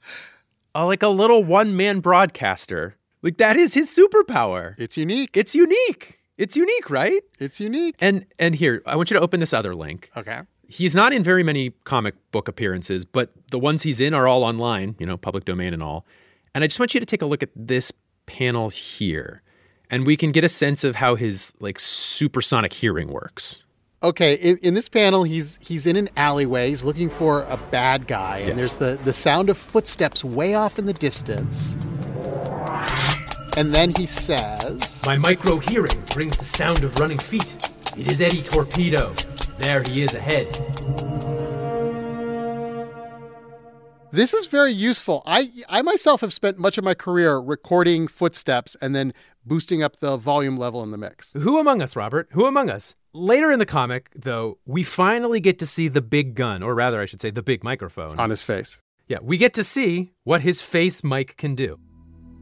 uh, 0.74 0.86
like 0.86 1.04
a 1.04 1.08
little 1.10 1.44
one-man 1.44 2.00
broadcaster. 2.00 2.96
Like 3.22 3.38
that 3.38 3.56
is 3.56 3.74
his 3.76 3.96
superpower. 3.96 4.74
It's 4.80 4.98
unique. 4.98 5.38
It's 5.38 5.54
unique. 5.54 6.18
It's 6.42 6.58
unique, 6.58 6.90
right? 6.90 7.22
It's 7.40 7.60
unique. 7.60 7.96
And 8.00 8.26
and 8.40 8.56
here, 8.56 8.82
I 8.88 8.96
want 8.96 9.12
you 9.12 9.16
to 9.18 9.22
open 9.22 9.40
this 9.40 9.54
other 9.54 9.76
link. 9.76 10.10
Okay. 10.18 10.40
He's 10.68 10.96
not 10.96 11.14
in 11.14 11.22
very 11.24 11.44
many 11.44 11.72
comic 11.84 12.16
book 12.32 12.48
appearances, 12.48 13.06
but 13.06 13.30
the 13.52 13.60
ones 13.60 13.84
he's 13.84 14.00
in 14.02 14.14
are 14.14 14.28
all 14.28 14.44
online, 14.44 14.96
you 15.00 15.06
know, 15.06 15.18
public 15.18 15.46
domain 15.46 15.74
and 15.74 15.84
all. 15.84 16.06
And 16.56 16.64
I 16.64 16.68
just 16.68 16.80
want 16.80 16.94
you 16.94 17.00
to 17.00 17.06
take 17.06 17.22
a 17.22 17.26
look 17.26 17.44
at 17.44 17.50
this 17.56 17.92
panel 18.26 18.70
here, 18.70 19.44
and 19.92 20.08
we 20.08 20.18
can 20.18 20.32
get 20.32 20.44
a 20.44 20.50
sense 20.50 20.84
of 20.84 20.96
how 20.96 21.16
his 21.16 21.54
like 21.60 21.80
supersonic 21.80 22.74
hearing 22.74 23.10
works. 23.10 23.64
Okay, 24.04 24.34
in, 24.36 24.58
in 24.64 24.74
this 24.74 24.90
panel, 24.90 25.22
he's 25.24 25.60
he's 25.62 25.86
in 25.86 25.96
an 25.96 26.10
alleyway. 26.18 26.70
He's 26.70 26.84
looking 26.84 27.10
for 27.12 27.44
a 27.44 27.58
bad 27.70 28.08
guy, 28.08 28.40
and 28.40 28.58
Yes. 28.58 28.74
there's 28.76 28.98
the, 28.98 29.04
the 29.04 29.14
sound 29.14 29.50
of 29.52 29.58
footsteps 29.60 30.24
way 30.24 30.56
off 30.56 30.80
in 30.80 30.88
the 30.88 30.94
distance. 30.94 31.76
And 33.58 33.72
then 33.74 33.94
he 33.96 34.06
says, 34.06 35.02
My 35.06 35.18
micro 35.18 35.58
hearing 35.58 36.02
brings 36.14 36.38
the 36.38 36.46
sound 36.46 36.84
of 36.84 36.98
running 37.00 37.18
feet. 37.18 37.56
It 37.98 38.12
is 38.12 38.22
Eddie 38.22 38.42
Torpedo. 38.42 39.14
There 39.58 39.82
he 39.84 40.02
is 40.02 40.16
ahead. 40.16 40.48
This 44.14 44.34
is 44.34 44.46
very 44.46 44.72
useful. 44.72 45.22
I 45.26 45.50
I 45.70 45.82
myself 45.82 46.22
have 46.22 46.34
spent 46.34 46.58
much 46.58 46.78
of 46.78 46.84
my 46.84 46.94
career 46.94 47.38
recording 47.38 48.08
footsteps 48.08 48.76
and 48.82 48.94
then 48.96 49.14
boosting 49.46 49.84
up 49.84 49.98
the 49.98 50.18
volume 50.18 50.58
level 50.58 50.84
in 50.84 50.92
the 50.92 50.98
mix. 50.98 51.32
Who 51.34 51.60
among 51.60 51.82
us, 51.82 51.96
Robert? 51.96 52.28
Who 52.32 52.46
among 52.46 52.70
us? 52.70 52.96
Later 53.14 53.52
in 53.52 53.60
the 53.60 53.66
comic, 53.66 54.10
though, 54.16 54.58
we 54.66 54.84
finally 54.84 55.40
get 55.40 55.60
to 55.60 55.66
see 55.66 55.88
the 55.88 56.02
big 56.02 56.36
gun, 56.36 56.62
or 56.62 56.76
rather, 56.76 57.02
I 57.02 57.06
should 57.06 57.22
say, 57.22 57.32
the 57.32 57.42
big 57.42 57.64
microphone. 57.64 58.20
On 58.20 58.30
his 58.30 58.44
face. 58.44 58.80
Yeah, 59.08 59.18
we 59.22 59.38
get 59.38 59.54
to 59.56 59.64
see 59.64 60.14
what 60.24 60.42
his 60.42 60.62
face 60.62 61.04
mic 61.04 61.38
can 61.38 61.56
do. 61.56 61.80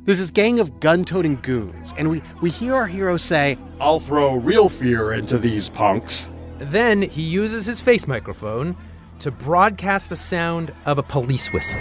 There's 0.05 0.19
this 0.19 0.31
gang 0.31 0.59
of 0.59 0.79
gun-toting 0.79 1.39
goons, 1.41 1.93
and 1.97 2.09
we, 2.09 2.21
we 2.41 2.49
hear 2.49 2.73
our 2.73 2.87
hero 2.87 3.17
say, 3.17 3.57
I'll 3.79 3.99
throw 3.99 4.35
real 4.35 4.69
fear 4.69 5.13
into 5.13 5.37
these 5.37 5.69
punks. 5.69 6.31
Then 6.57 7.01
he 7.01 7.21
uses 7.21 7.65
his 7.65 7.79
face 7.79 8.07
microphone 8.07 8.75
to 9.19 9.31
broadcast 9.31 10.09
the 10.09 10.15
sound 10.15 10.73
of 10.85 10.97
a 10.97 11.03
police 11.03 11.51
whistle. 11.53 11.79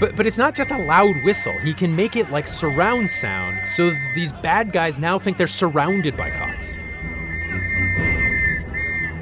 But 0.00 0.16
but 0.16 0.26
it's 0.26 0.38
not 0.38 0.56
just 0.56 0.70
a 0.70 0.78
loud 0.86 1.14
whistle. 1.24 1.52
He 1.60 1.72
can 1.72 1.94
make 1.94 2.16
it 2.16 2.30
like 2.30 2.48
surround 2.48 3.08
sound, 3.10 3.56
so 3.68 3.92
these 4.14 4.32
bad 4.32 4.72
guys 4.72 4.98
now 4.98 5.18
think 5.18 5.36
they're 5.36 5.46
surrounded 5.46 6.16
by 6.16 6.30
cops. 6.30 6.74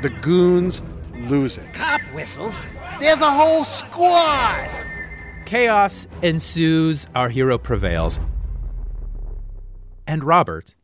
The 0.00 0.10
goons 0.22 0.82
lose 1.14 1.58
it. 1.58 1.72
Cop 1.74 2.00
whistles? 2.14 2.62
There's 3.00 3.20
a 3.20 3.30
whole 3.30 3.64
squad! 3.64 4.81
Chaos 5.52 6.08
ensues, 6.22 7.06
our 7.14 7.28
hero 7.28 7.58
prevails. 7.58 8.18
And 10.06 10.24
Robert, 10.24 10.74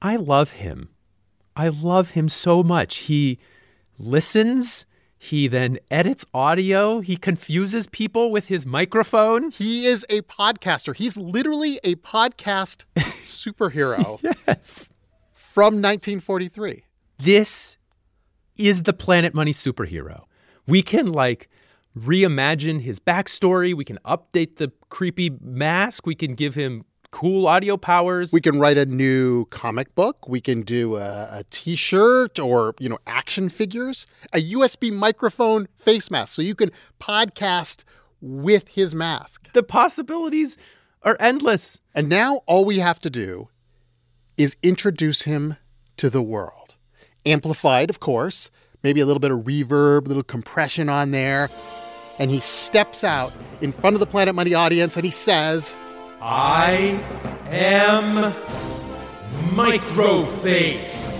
I 0.00 0.14
love 0.14 0.50
him. 0.50 0.90
I 1.56 1.66
love 1.66 2.10
him 2.10 2.28
so 2.28 2.62
much. 2.62 2.98
He 2.98 3.40
listens. 3.98 4.86
He 5.18 5.48
then 5.48 5.80
edits 5.90 6.24
audio. 6.32 7.00
He 7.00 7.16
confuses 7.16 7.88
people 7.88 8.30
with 8.30 8.46
his 8.46 8.66
microphone. 8.66 9.50
He 9.50 9.84
is 9.84 10.06
a 10.08 10.22
podcaster. 10.22 10.94
He's 10.94 11.16
literally 11.16 11.80
a 11.82 11.96
podcast 11.96 12.84
superhero. 12.96 14.22
yes. 14.46 14.92
From 15.34 15.82
1943. 15.82 16.84
This 17.18 17.78
is 18.56 18.84
the 18.84 18.92
Planet 18.92 19.34
Money 19.34 19.52
superhero. 19.52 20.22
We 20.68 20.82
can 20.82 21.10
like 21.10 21.48
reimagine 21.96 22.80
his 22.80 22.98
backstory. 22.98 23.74
We 23.74 23.84
can 23.84 23.98
update 24.04 24.56
the 24.56 24.70
creepy 24.90 25.30
mask. 25.40 26.06
We 26.06 26.14
can 26.14 26.34
give 26.34 26.54
him 26.54 26.84
cool 27.10 27.46
audio 27.46 27.76
powers. 27.76 28.32
We 28.32 28.40
can 28.40 28.58
write 28.58 28.76
a 28.76 28.84
new 28.84 29.46
comic 29.46 29.94
book. 29.94 30.28
We 30.28 30.40
can 30.40 30.62
do 30.62 30.96
a 30.96 31.28
a 31.38 31.44
t-shirt 31.50 32.38
or, 32.38 32.74
you 32.78 32.88
know, 32.88 32.98
action 33.06 33.48
figures, 33.48 34.06
a 34.32 34.52
USB 34.52 34.92
microphone 34.92 35.68
face 35.76 36.10
mask 36.10 36.34
so 36.34 36.42
you 36.42 36.54
can 36.54 36.70
podcast 37.00 37.84
with 38.20 38.68
his 38.68 38.94
mask. 38.94 39.52
The 39.52 39.62
possibilities 39.62 40.56
are 41.02 41.16
endless. 41.20 41.80
And 41.94 42.08
now 42.08 42.42
all 42.46 42.64
we 42.64 42.78
have 42.78 42.98
to 43.00 43.10
do 43.10 43.48
is 44.36 44.56
introduce 44.62 45.22
him 45.22 45.56
to 45.96 46.10
the 46.10 46.22
world. 46.22 46.76
Amplified, 47.24 47.90
of 47.90 48.00
course, 48.00 48.50
maybe 48.82 49.00
a 49.00 49.06
little 49.06 49.20
bit 49.20 49.30
of 49.30 49.40
reverb, 49.40 50.04
a 50.04 50.08
little 50.08 50.22
compression 50.22 50.88
on 50.88 51.10
there. 51.10 51.48
And 52.18 52.30
he 52.30 52.40
steps 52.40 53.04
out 53.04 53.32
in 53.60 53.72
front 53.72 53.94
of 53.94 54.00
the 54.00 54.06
Planet 54.06 54.34
Money 54.34 54.54
audience 54.54 54.96
and 54.96 55.04
he 55.04 55.10
says, 55.10 55.74
I 56.20 56.98
am 57.50 58.32
Microface. 59.54 61.14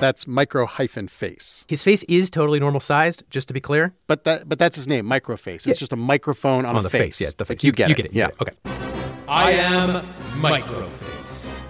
That's 0.00 0.26
micro 0.26 0.66
hyphen 0.66 1.08
face. 1.08 1.64
His 1.68 1.82
face 1.82 2.02
is 2.04 2.28
totally 2.28 2.60
normal 2.60 2.80
sized, 2.80 3.22
just 3.30 3.48
to 3.48 3.54
be 3.54 3.60
clear. 3.60 3.94
But 4.06 4.24
that 4.24 4.48
but 4.48 4.58
that's 4.58 4.76
his 4.76 4.86
name, 4.88 5.06
Microface. 5.06 5.66
It's 5.66 5.78
just 5.78 5.92
a 5.92 5.96
microphone 5.96 6.66
on, 6.66 6.74
On 6.76 6.80
a 6.80 6.82
the 6.82 6.90
face. 6.90 7.00
face, 7.00 7.20
yeah, 7.22 7.28
the 7.36 7.44
Like, 7.44 7.48
face. 7.60 7.64
you 7.64 7.68
You- 7.68 7.72
get 7.72 7.88
you 7.88 7.92
it. 7.92 7.96
get 7.96 8.06
it, 8.06 8.12
you 8.12 8.18
Yeah. 8.18 8.26
get 8.26 8.48
it. 8.48 8.58
Okay. 8.66 8.84
I 9.28 9.52
am 9.52 10.04
Microface. 10.42 11.62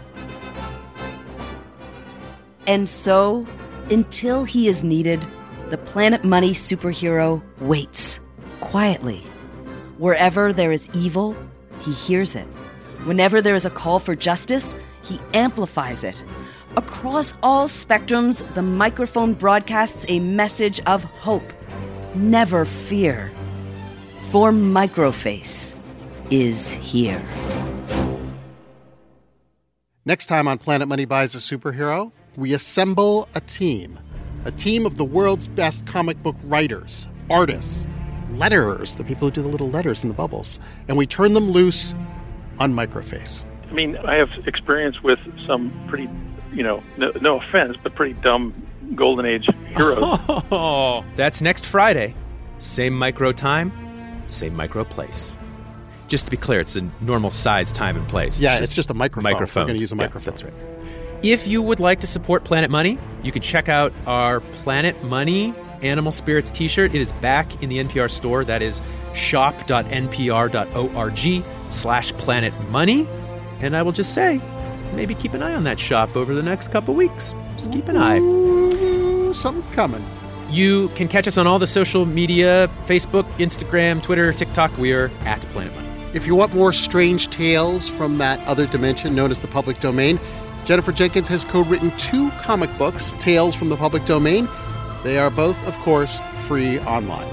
And 2.67 2.89
so, 2.89 3.47
until 3.91 4.45
he 4.45 4.69
is 4.69 4.83
needed, 4.83 5.25
the 5.71 5.79
Planet 5.79 6.25
Money 6.25 6.55
superhero 6.55 7.43
waits 7.61 8.14
quietly. 8.75 9.23
Wherever 9.99 10.53
there 10.53 10.73
is 10.73 10.91
evil, 10.95 11.37
he 11.83 11.93
hears 11.93 12.35
it. 12.35 12.47
Whenever 13.05 13.41
there 13.41 13.55
is 13.55 13.65
a 13.65 13.71
call 13.71 14.01
for 14.01 14.17
justice, 14.17 14.75
he 15.05 15.21
amplifies 15.33 16.03
it. 16.03 16.25
Across 16.77 17.35
all 17.41 17.69
spectrums, 17.69 18.43
the 18.55 18.63
microphone 18.63 19.33
broadcasts 19.33 20.05
a 20.09 20.19
message 20.19 20.81
of 20.87 21.05
hope. 21.05 21.53
Never 22.17 22.65
fear. 22.65 23.31
For 24.33 24.51
Microface 24.51 25.73
is 26.33 26.73
here. 26.73 27.23
Next 30.05 30.27
time 30.27 30.49
on 30.49 30.59
Planet 30.59 30.89
Money 30.89 31.05
Buys 31.05 31.37
a 31.37 31.39
Superhero, 31.39 32.11
we 32.35 32.55
assemble 32.55 33.29
a 33.37 33.41
team. 33.41 34.01
A 34.45 34.51
team 34.51 34.85
of 34.85 34.97
the 34.97 35.05
world's 35.05 35.47
best 35.47 35.87
comic 35.87 36.21
book 36.25 36.35
writers, 36.43 37.07
artists, 37.31 37.87
letterers, 38.35 38.97
the 38.97 39.05
people 39.05 39.29
who 39.29 39.33
do 39.33 39.43
the 39.43 39.49
little 39.49 39.71
letters 39.71 40.03
in 40.03 40.09
the 40.09 40.15
bubbles, 40.15 40.59
and 40.89 40.97
we 40.97 41.07
turn 41.07 41.33
them 41.35 41.51
loose 41.51 41.95
on 42.59 42.73
Microface. 42.75 43.45
I 43.69 43.73
mean, 43.73 43.97
I 43.99 44.15
have 44.17 44.31
experience 44.47 45.03
with 45.03 45.19
some 45.47 45.73
pretty, 45.89 46.09
you 46.53 46.63
know, 46.63 46.83
no, 46.97 47.13
no 47.21 47.41
offense, 47.41 47.77
but 47.83 47.95
pretty 47.95 48.15
dumb 48.15 48.55
golden 48.95 49.27
age 49.27 49.49
heroes. 49.77 50.19
Oh, 50.53 51.05
that's 51.17 51.41
next 51.41 51.67
Friday. 51.67 52.15
Same 52.61 52.95
micro 52.97 53.33
time, 53.33 53.73
same 54.29 54.55
micro 54.55 54.85
place. 54.85 55.33
Just 56.07 56.27
to 56.27 56.31
be 56.31 56.37
clear, 56.37 56.61
it's 56.61 56.77
a 56.77 56.83
normal 57.01 57.31
size, 57.31 57.73
time, 57.73 57.97
and 57.97 58.07
place. 58.09 58.39
Yeah, 58.39 58.59
it's 58.59 58.75
just 58.75 58.91
a 58.91 58.95
microphone. 58.95 59.33
microphone. 59.33 59.63
We're 59.65 59.69
gonna 59.69 59.79
use 59.81 59.93
a 59.93 59.97
Yeah, 59.97 60.03
microphone. 60.03 60.25
that's 60.35 60.43
right. 60.45 60.53
If 61.23 61.47
you 61.47 61.63
would 61.63 61.81
like 61.81 62.01
to 62.01 62.07
support 62.07 62.45
Planet 62.45 62.71
Money, 62.71 62.99
you 63.23 63.33
can 63.33 63.41
check 63.43 63.69
out 63.71 63.93
our 64.07 64.41
Planet 64.41 65.03
Money 65.03 65.55
Animal 65.85 66.13
Spirits 66.13 66.51
t 66.51 66.67
shirt. 66.69 66.95
It 66.95 67.01
is 67.01 67.13
back 67.15 67.63
in 67.63 67.69
the 67.69 67.79
NPR 67.79 68.11
store. 68.11 68.45
That 68.45 68.63
is 68.63 68.83
shop.npr.org 69.15 69.85
slash 71.71 72.13
planet 72.15 72.53
money. 72.71 73.07
And 73.61 73.77
I 73.77 73.83
will 73.83 73.93
just 73.93 74.15
say, 74.15 74.41
maybe 74.95 75.15
keep 75.15 75.35
an 75.35 75.43
eye 75.43 75.55
on 75.55 75.65
that 75.65 75.79
shop 75.79 76.17
over 76.17 76.35
the 76.35 76.43
next 76.43 76.69
couple 76.69 76.95
weeks. 76.95 77.35
Just 77.57 77.71
keep 77.73 77.89
an 77.89 77.97
eye. 77.97 78.19
Ooh, 78.19 79.33
something 79.35 79.71
coming. 79.73 80.05
You 80.51 80.89
can 80.91 81.09
catch 81.09 81.27
us 81.27 81.39
on 81.39 81.47
all 81.47 81.59
the 81.59 81.67
social 81.67 82.07
media 82.07 82.71
Facebook, 82.87 83.25
Instagram, 83.39 84.03
Twitter, 84.03 84.33
TikTok. 84.33 84.77
We 84.79 84.93
are 84.93 85.11
at 85.21 85.41
Planet 85.53 85.75
Money. 85.75 85.89
If 86.13 86.27
you 86.27 86.35
want 86.37 86.55
more 86.55 86.73
strange 86.73 87.29
tales 87.29 87.89
from 87.89 88.19
that 88.19 88.39
other 88.47 88.67
dimension 88.67 89.15
known 89.17 89.31
as 89.33 89.41
the 89.41 89.49
public 89.49 89.81
domain, 89.81 90.21
Jennifer 90.65 90.93
Jenkins 90.93 91.29
has 91.29 91.45
co 91.45 91.63
written 91.65 91.91
two 91.99 92.31
comic 92.43 92.77
books, 92.79 93.13
Tales 93.19 93.55
from 93.55 93.69
the 93.69 93.77
Public 93.77 94.05
Domain. 94.05 94.49
They 95.05 95.19
are 95.19 95.29
both, 95.29 95.69
of 95.69 95.77
course, 95.81 96.19
free 96.47 96.81
online. 96.81 97.31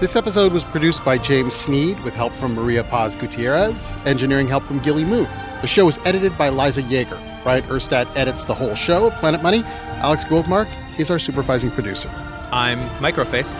This 0.00 0.16
episode 0.16 0.52
was 0.52 0.64
produced 0.64 1.04
by 1.04 1.16
James 1.16 1.54
Sneed 1.54 2.02
with 2.02 2.12
help 2.12 2.32
from 2.32 2.56
Maria 2.56 2.82
Paz 2.82 3.14
Gutierrez, 3.14 3.88
engineering 4.04 4.48
help 4.48 4.64
from 4.64 4.80
Gilly 4.80 5.04
Moon. 5.04 5.28
The 5.60 5.68
show 5.68 5.86
was 5.86 5.98
edited 6.04 6.36
by 6.36 6.48
Liza 6.48 6.82
Yeager. 6.82 7.16
Bryant 7.44 7.66
Urstadt 7.66 8.08
edits 8.16 8.44
the 8.44 8.54
whole 8.54 8.74
show 8.74 9.06
of 9.06 9.14
Planet 9.14 9.44
Money. 9.44 9.62
Alex 10.02 10.24
Goldmark 10.24 10.68
is 10.98 11.08
our 11.08 11.20
supervising 11.20 11.70
producer. 11.70 12.08
I'm 12.50 12.80
Microface. 12.98 13.54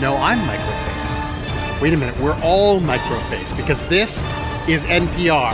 No, 0.00 0.16
I'm 0.16 0.38
Microface. 0.46 1.80
Wait 1.82 1.94
a 1.94 1.96
minute, 1.96 2.16
we're 2.20 2.38
all 2.44 2.80
Microface 2.80 3.56
because 3.56 3.86
this 3.88 4.18
is 4.68 4.84
NPR. 4.84 5.52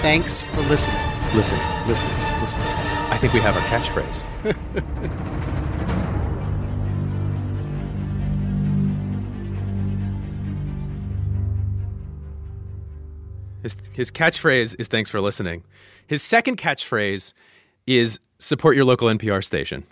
Thanks 0.00 0.40
for 0.40 0.60
listening. 0.62 1.02
Listen, 1.34 1.58
listen, 1.88 2.08
listen. 2.40 2.60
I 3.10 3.18
think 3.20 3.32
we 3.32 3.40
have 3.40 3.56
our 3.56 3.62
catchphrase. 3.62 5.28
His, 13.62 13.76
his 13.94 14.10
catchphrase 14.10 14.76
is 14.78 14.88
thanks 14.88 15.10
for 15.10 15.20
listening. 15.20 15.64
His 16.06 16.22
second 16.22 16.58
catchphrase 16.58 17.32
is 17.86 18.18
support 18.38 18.76
your 18.76 18.84
local 18.84 19.08
NPR 19.08 19.44
station. 19.44 19.84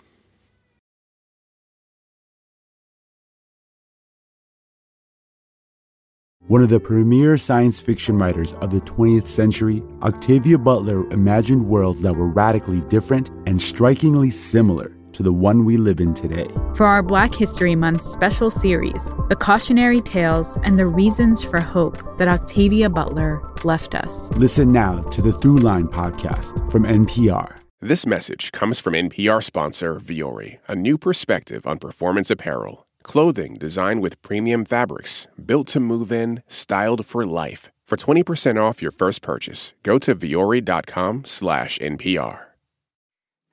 One 6.47 6.61
of 6.61 6.69
the 6.69 6.81
premier 6.81 7.37
science 7.37 7.79
fiction 7.79 8.17
writers 8.17 8.53
of 8.55 8.71
the 8.71 8.81
20th 8.81 9.27
century, 9.27 9.81
Octavia 10.01 10.57
Butler 10.57 11.09
imagined 11.11 11.65
worlds 11.65 12.01
that 12.01 12.13
were 12.13 12.27
radically 12.27 12.81
different 12.81 13.29
and 13.47 13.61
strikingly 13.61 14.31
similar 14.31 14.91
to 15.13 15.23
the 15.23 15.31
one 15.31 15.65
we 15.65 15.77
live 15.77 15.99
in 15.99 16.13
today. 16.13 16.47
For 16.75 16.85
our 16.85 17.03
Black 17.03 17.33
History 17.33 17.75
Month 17.75 18.03
special 18.03 18.49
series, 18.49 19.13
the 19.29 19.35
cautionary 19.35 20.01
tales 20.01 20.57
and 20.63 20.77
the 20.77 20.87
reasons 20.87 21.43
for 21.43 21.61
hope 21.61 22.17
that 22.17 22.27
Octavia 22.27 22.89
Butler 22.89 23.41
left 23.65 23.95
us. 23.95 24.29
Listen 24.31 24.71
now 24.71 25.01
to 25.01 25.21
the 25.21 25.31
Throughline 25.31 25.89
podcast 25.89 26.71
from 26.71 26.83
NPR. 26.83 27.57
This 27.81 28.05
message 28.05 28.51
comes 28.51 28.79
from 28.79 28.93
NPR 28.93 29.41
sponsor 29.41 29.99
Vuori, 29.99 30.59
a 30.67 30.75
new 30.75 30.97
perspective 30.97 31.65
on 31.65 31.79
performance 31.79 32.29
apparel. 32.29 32.85
Clothing 33.01 33.55
designed 33.55 34.01
with 34.01 34.21
premium 34.21 34.65
fabrics, 34.65 35.27
built 35.43 35.67
to 35.69 35.79
move 35.79 36.11
in, 36.11 36.43
styled 36.47 37.05
for 37.05 37.25
life. 37.25 37.71
For 37.87 37.97
20% 37.97 38.55
off 38.55 38.81
your 38.81 38.91
first 38.91 39.21
purchase, 39.21 39.73
go 39.83 39.97
to 39.99 40.15
vuori.com 40.15 41.25
slash 41.25 41.77
NPR. 41.79 42.50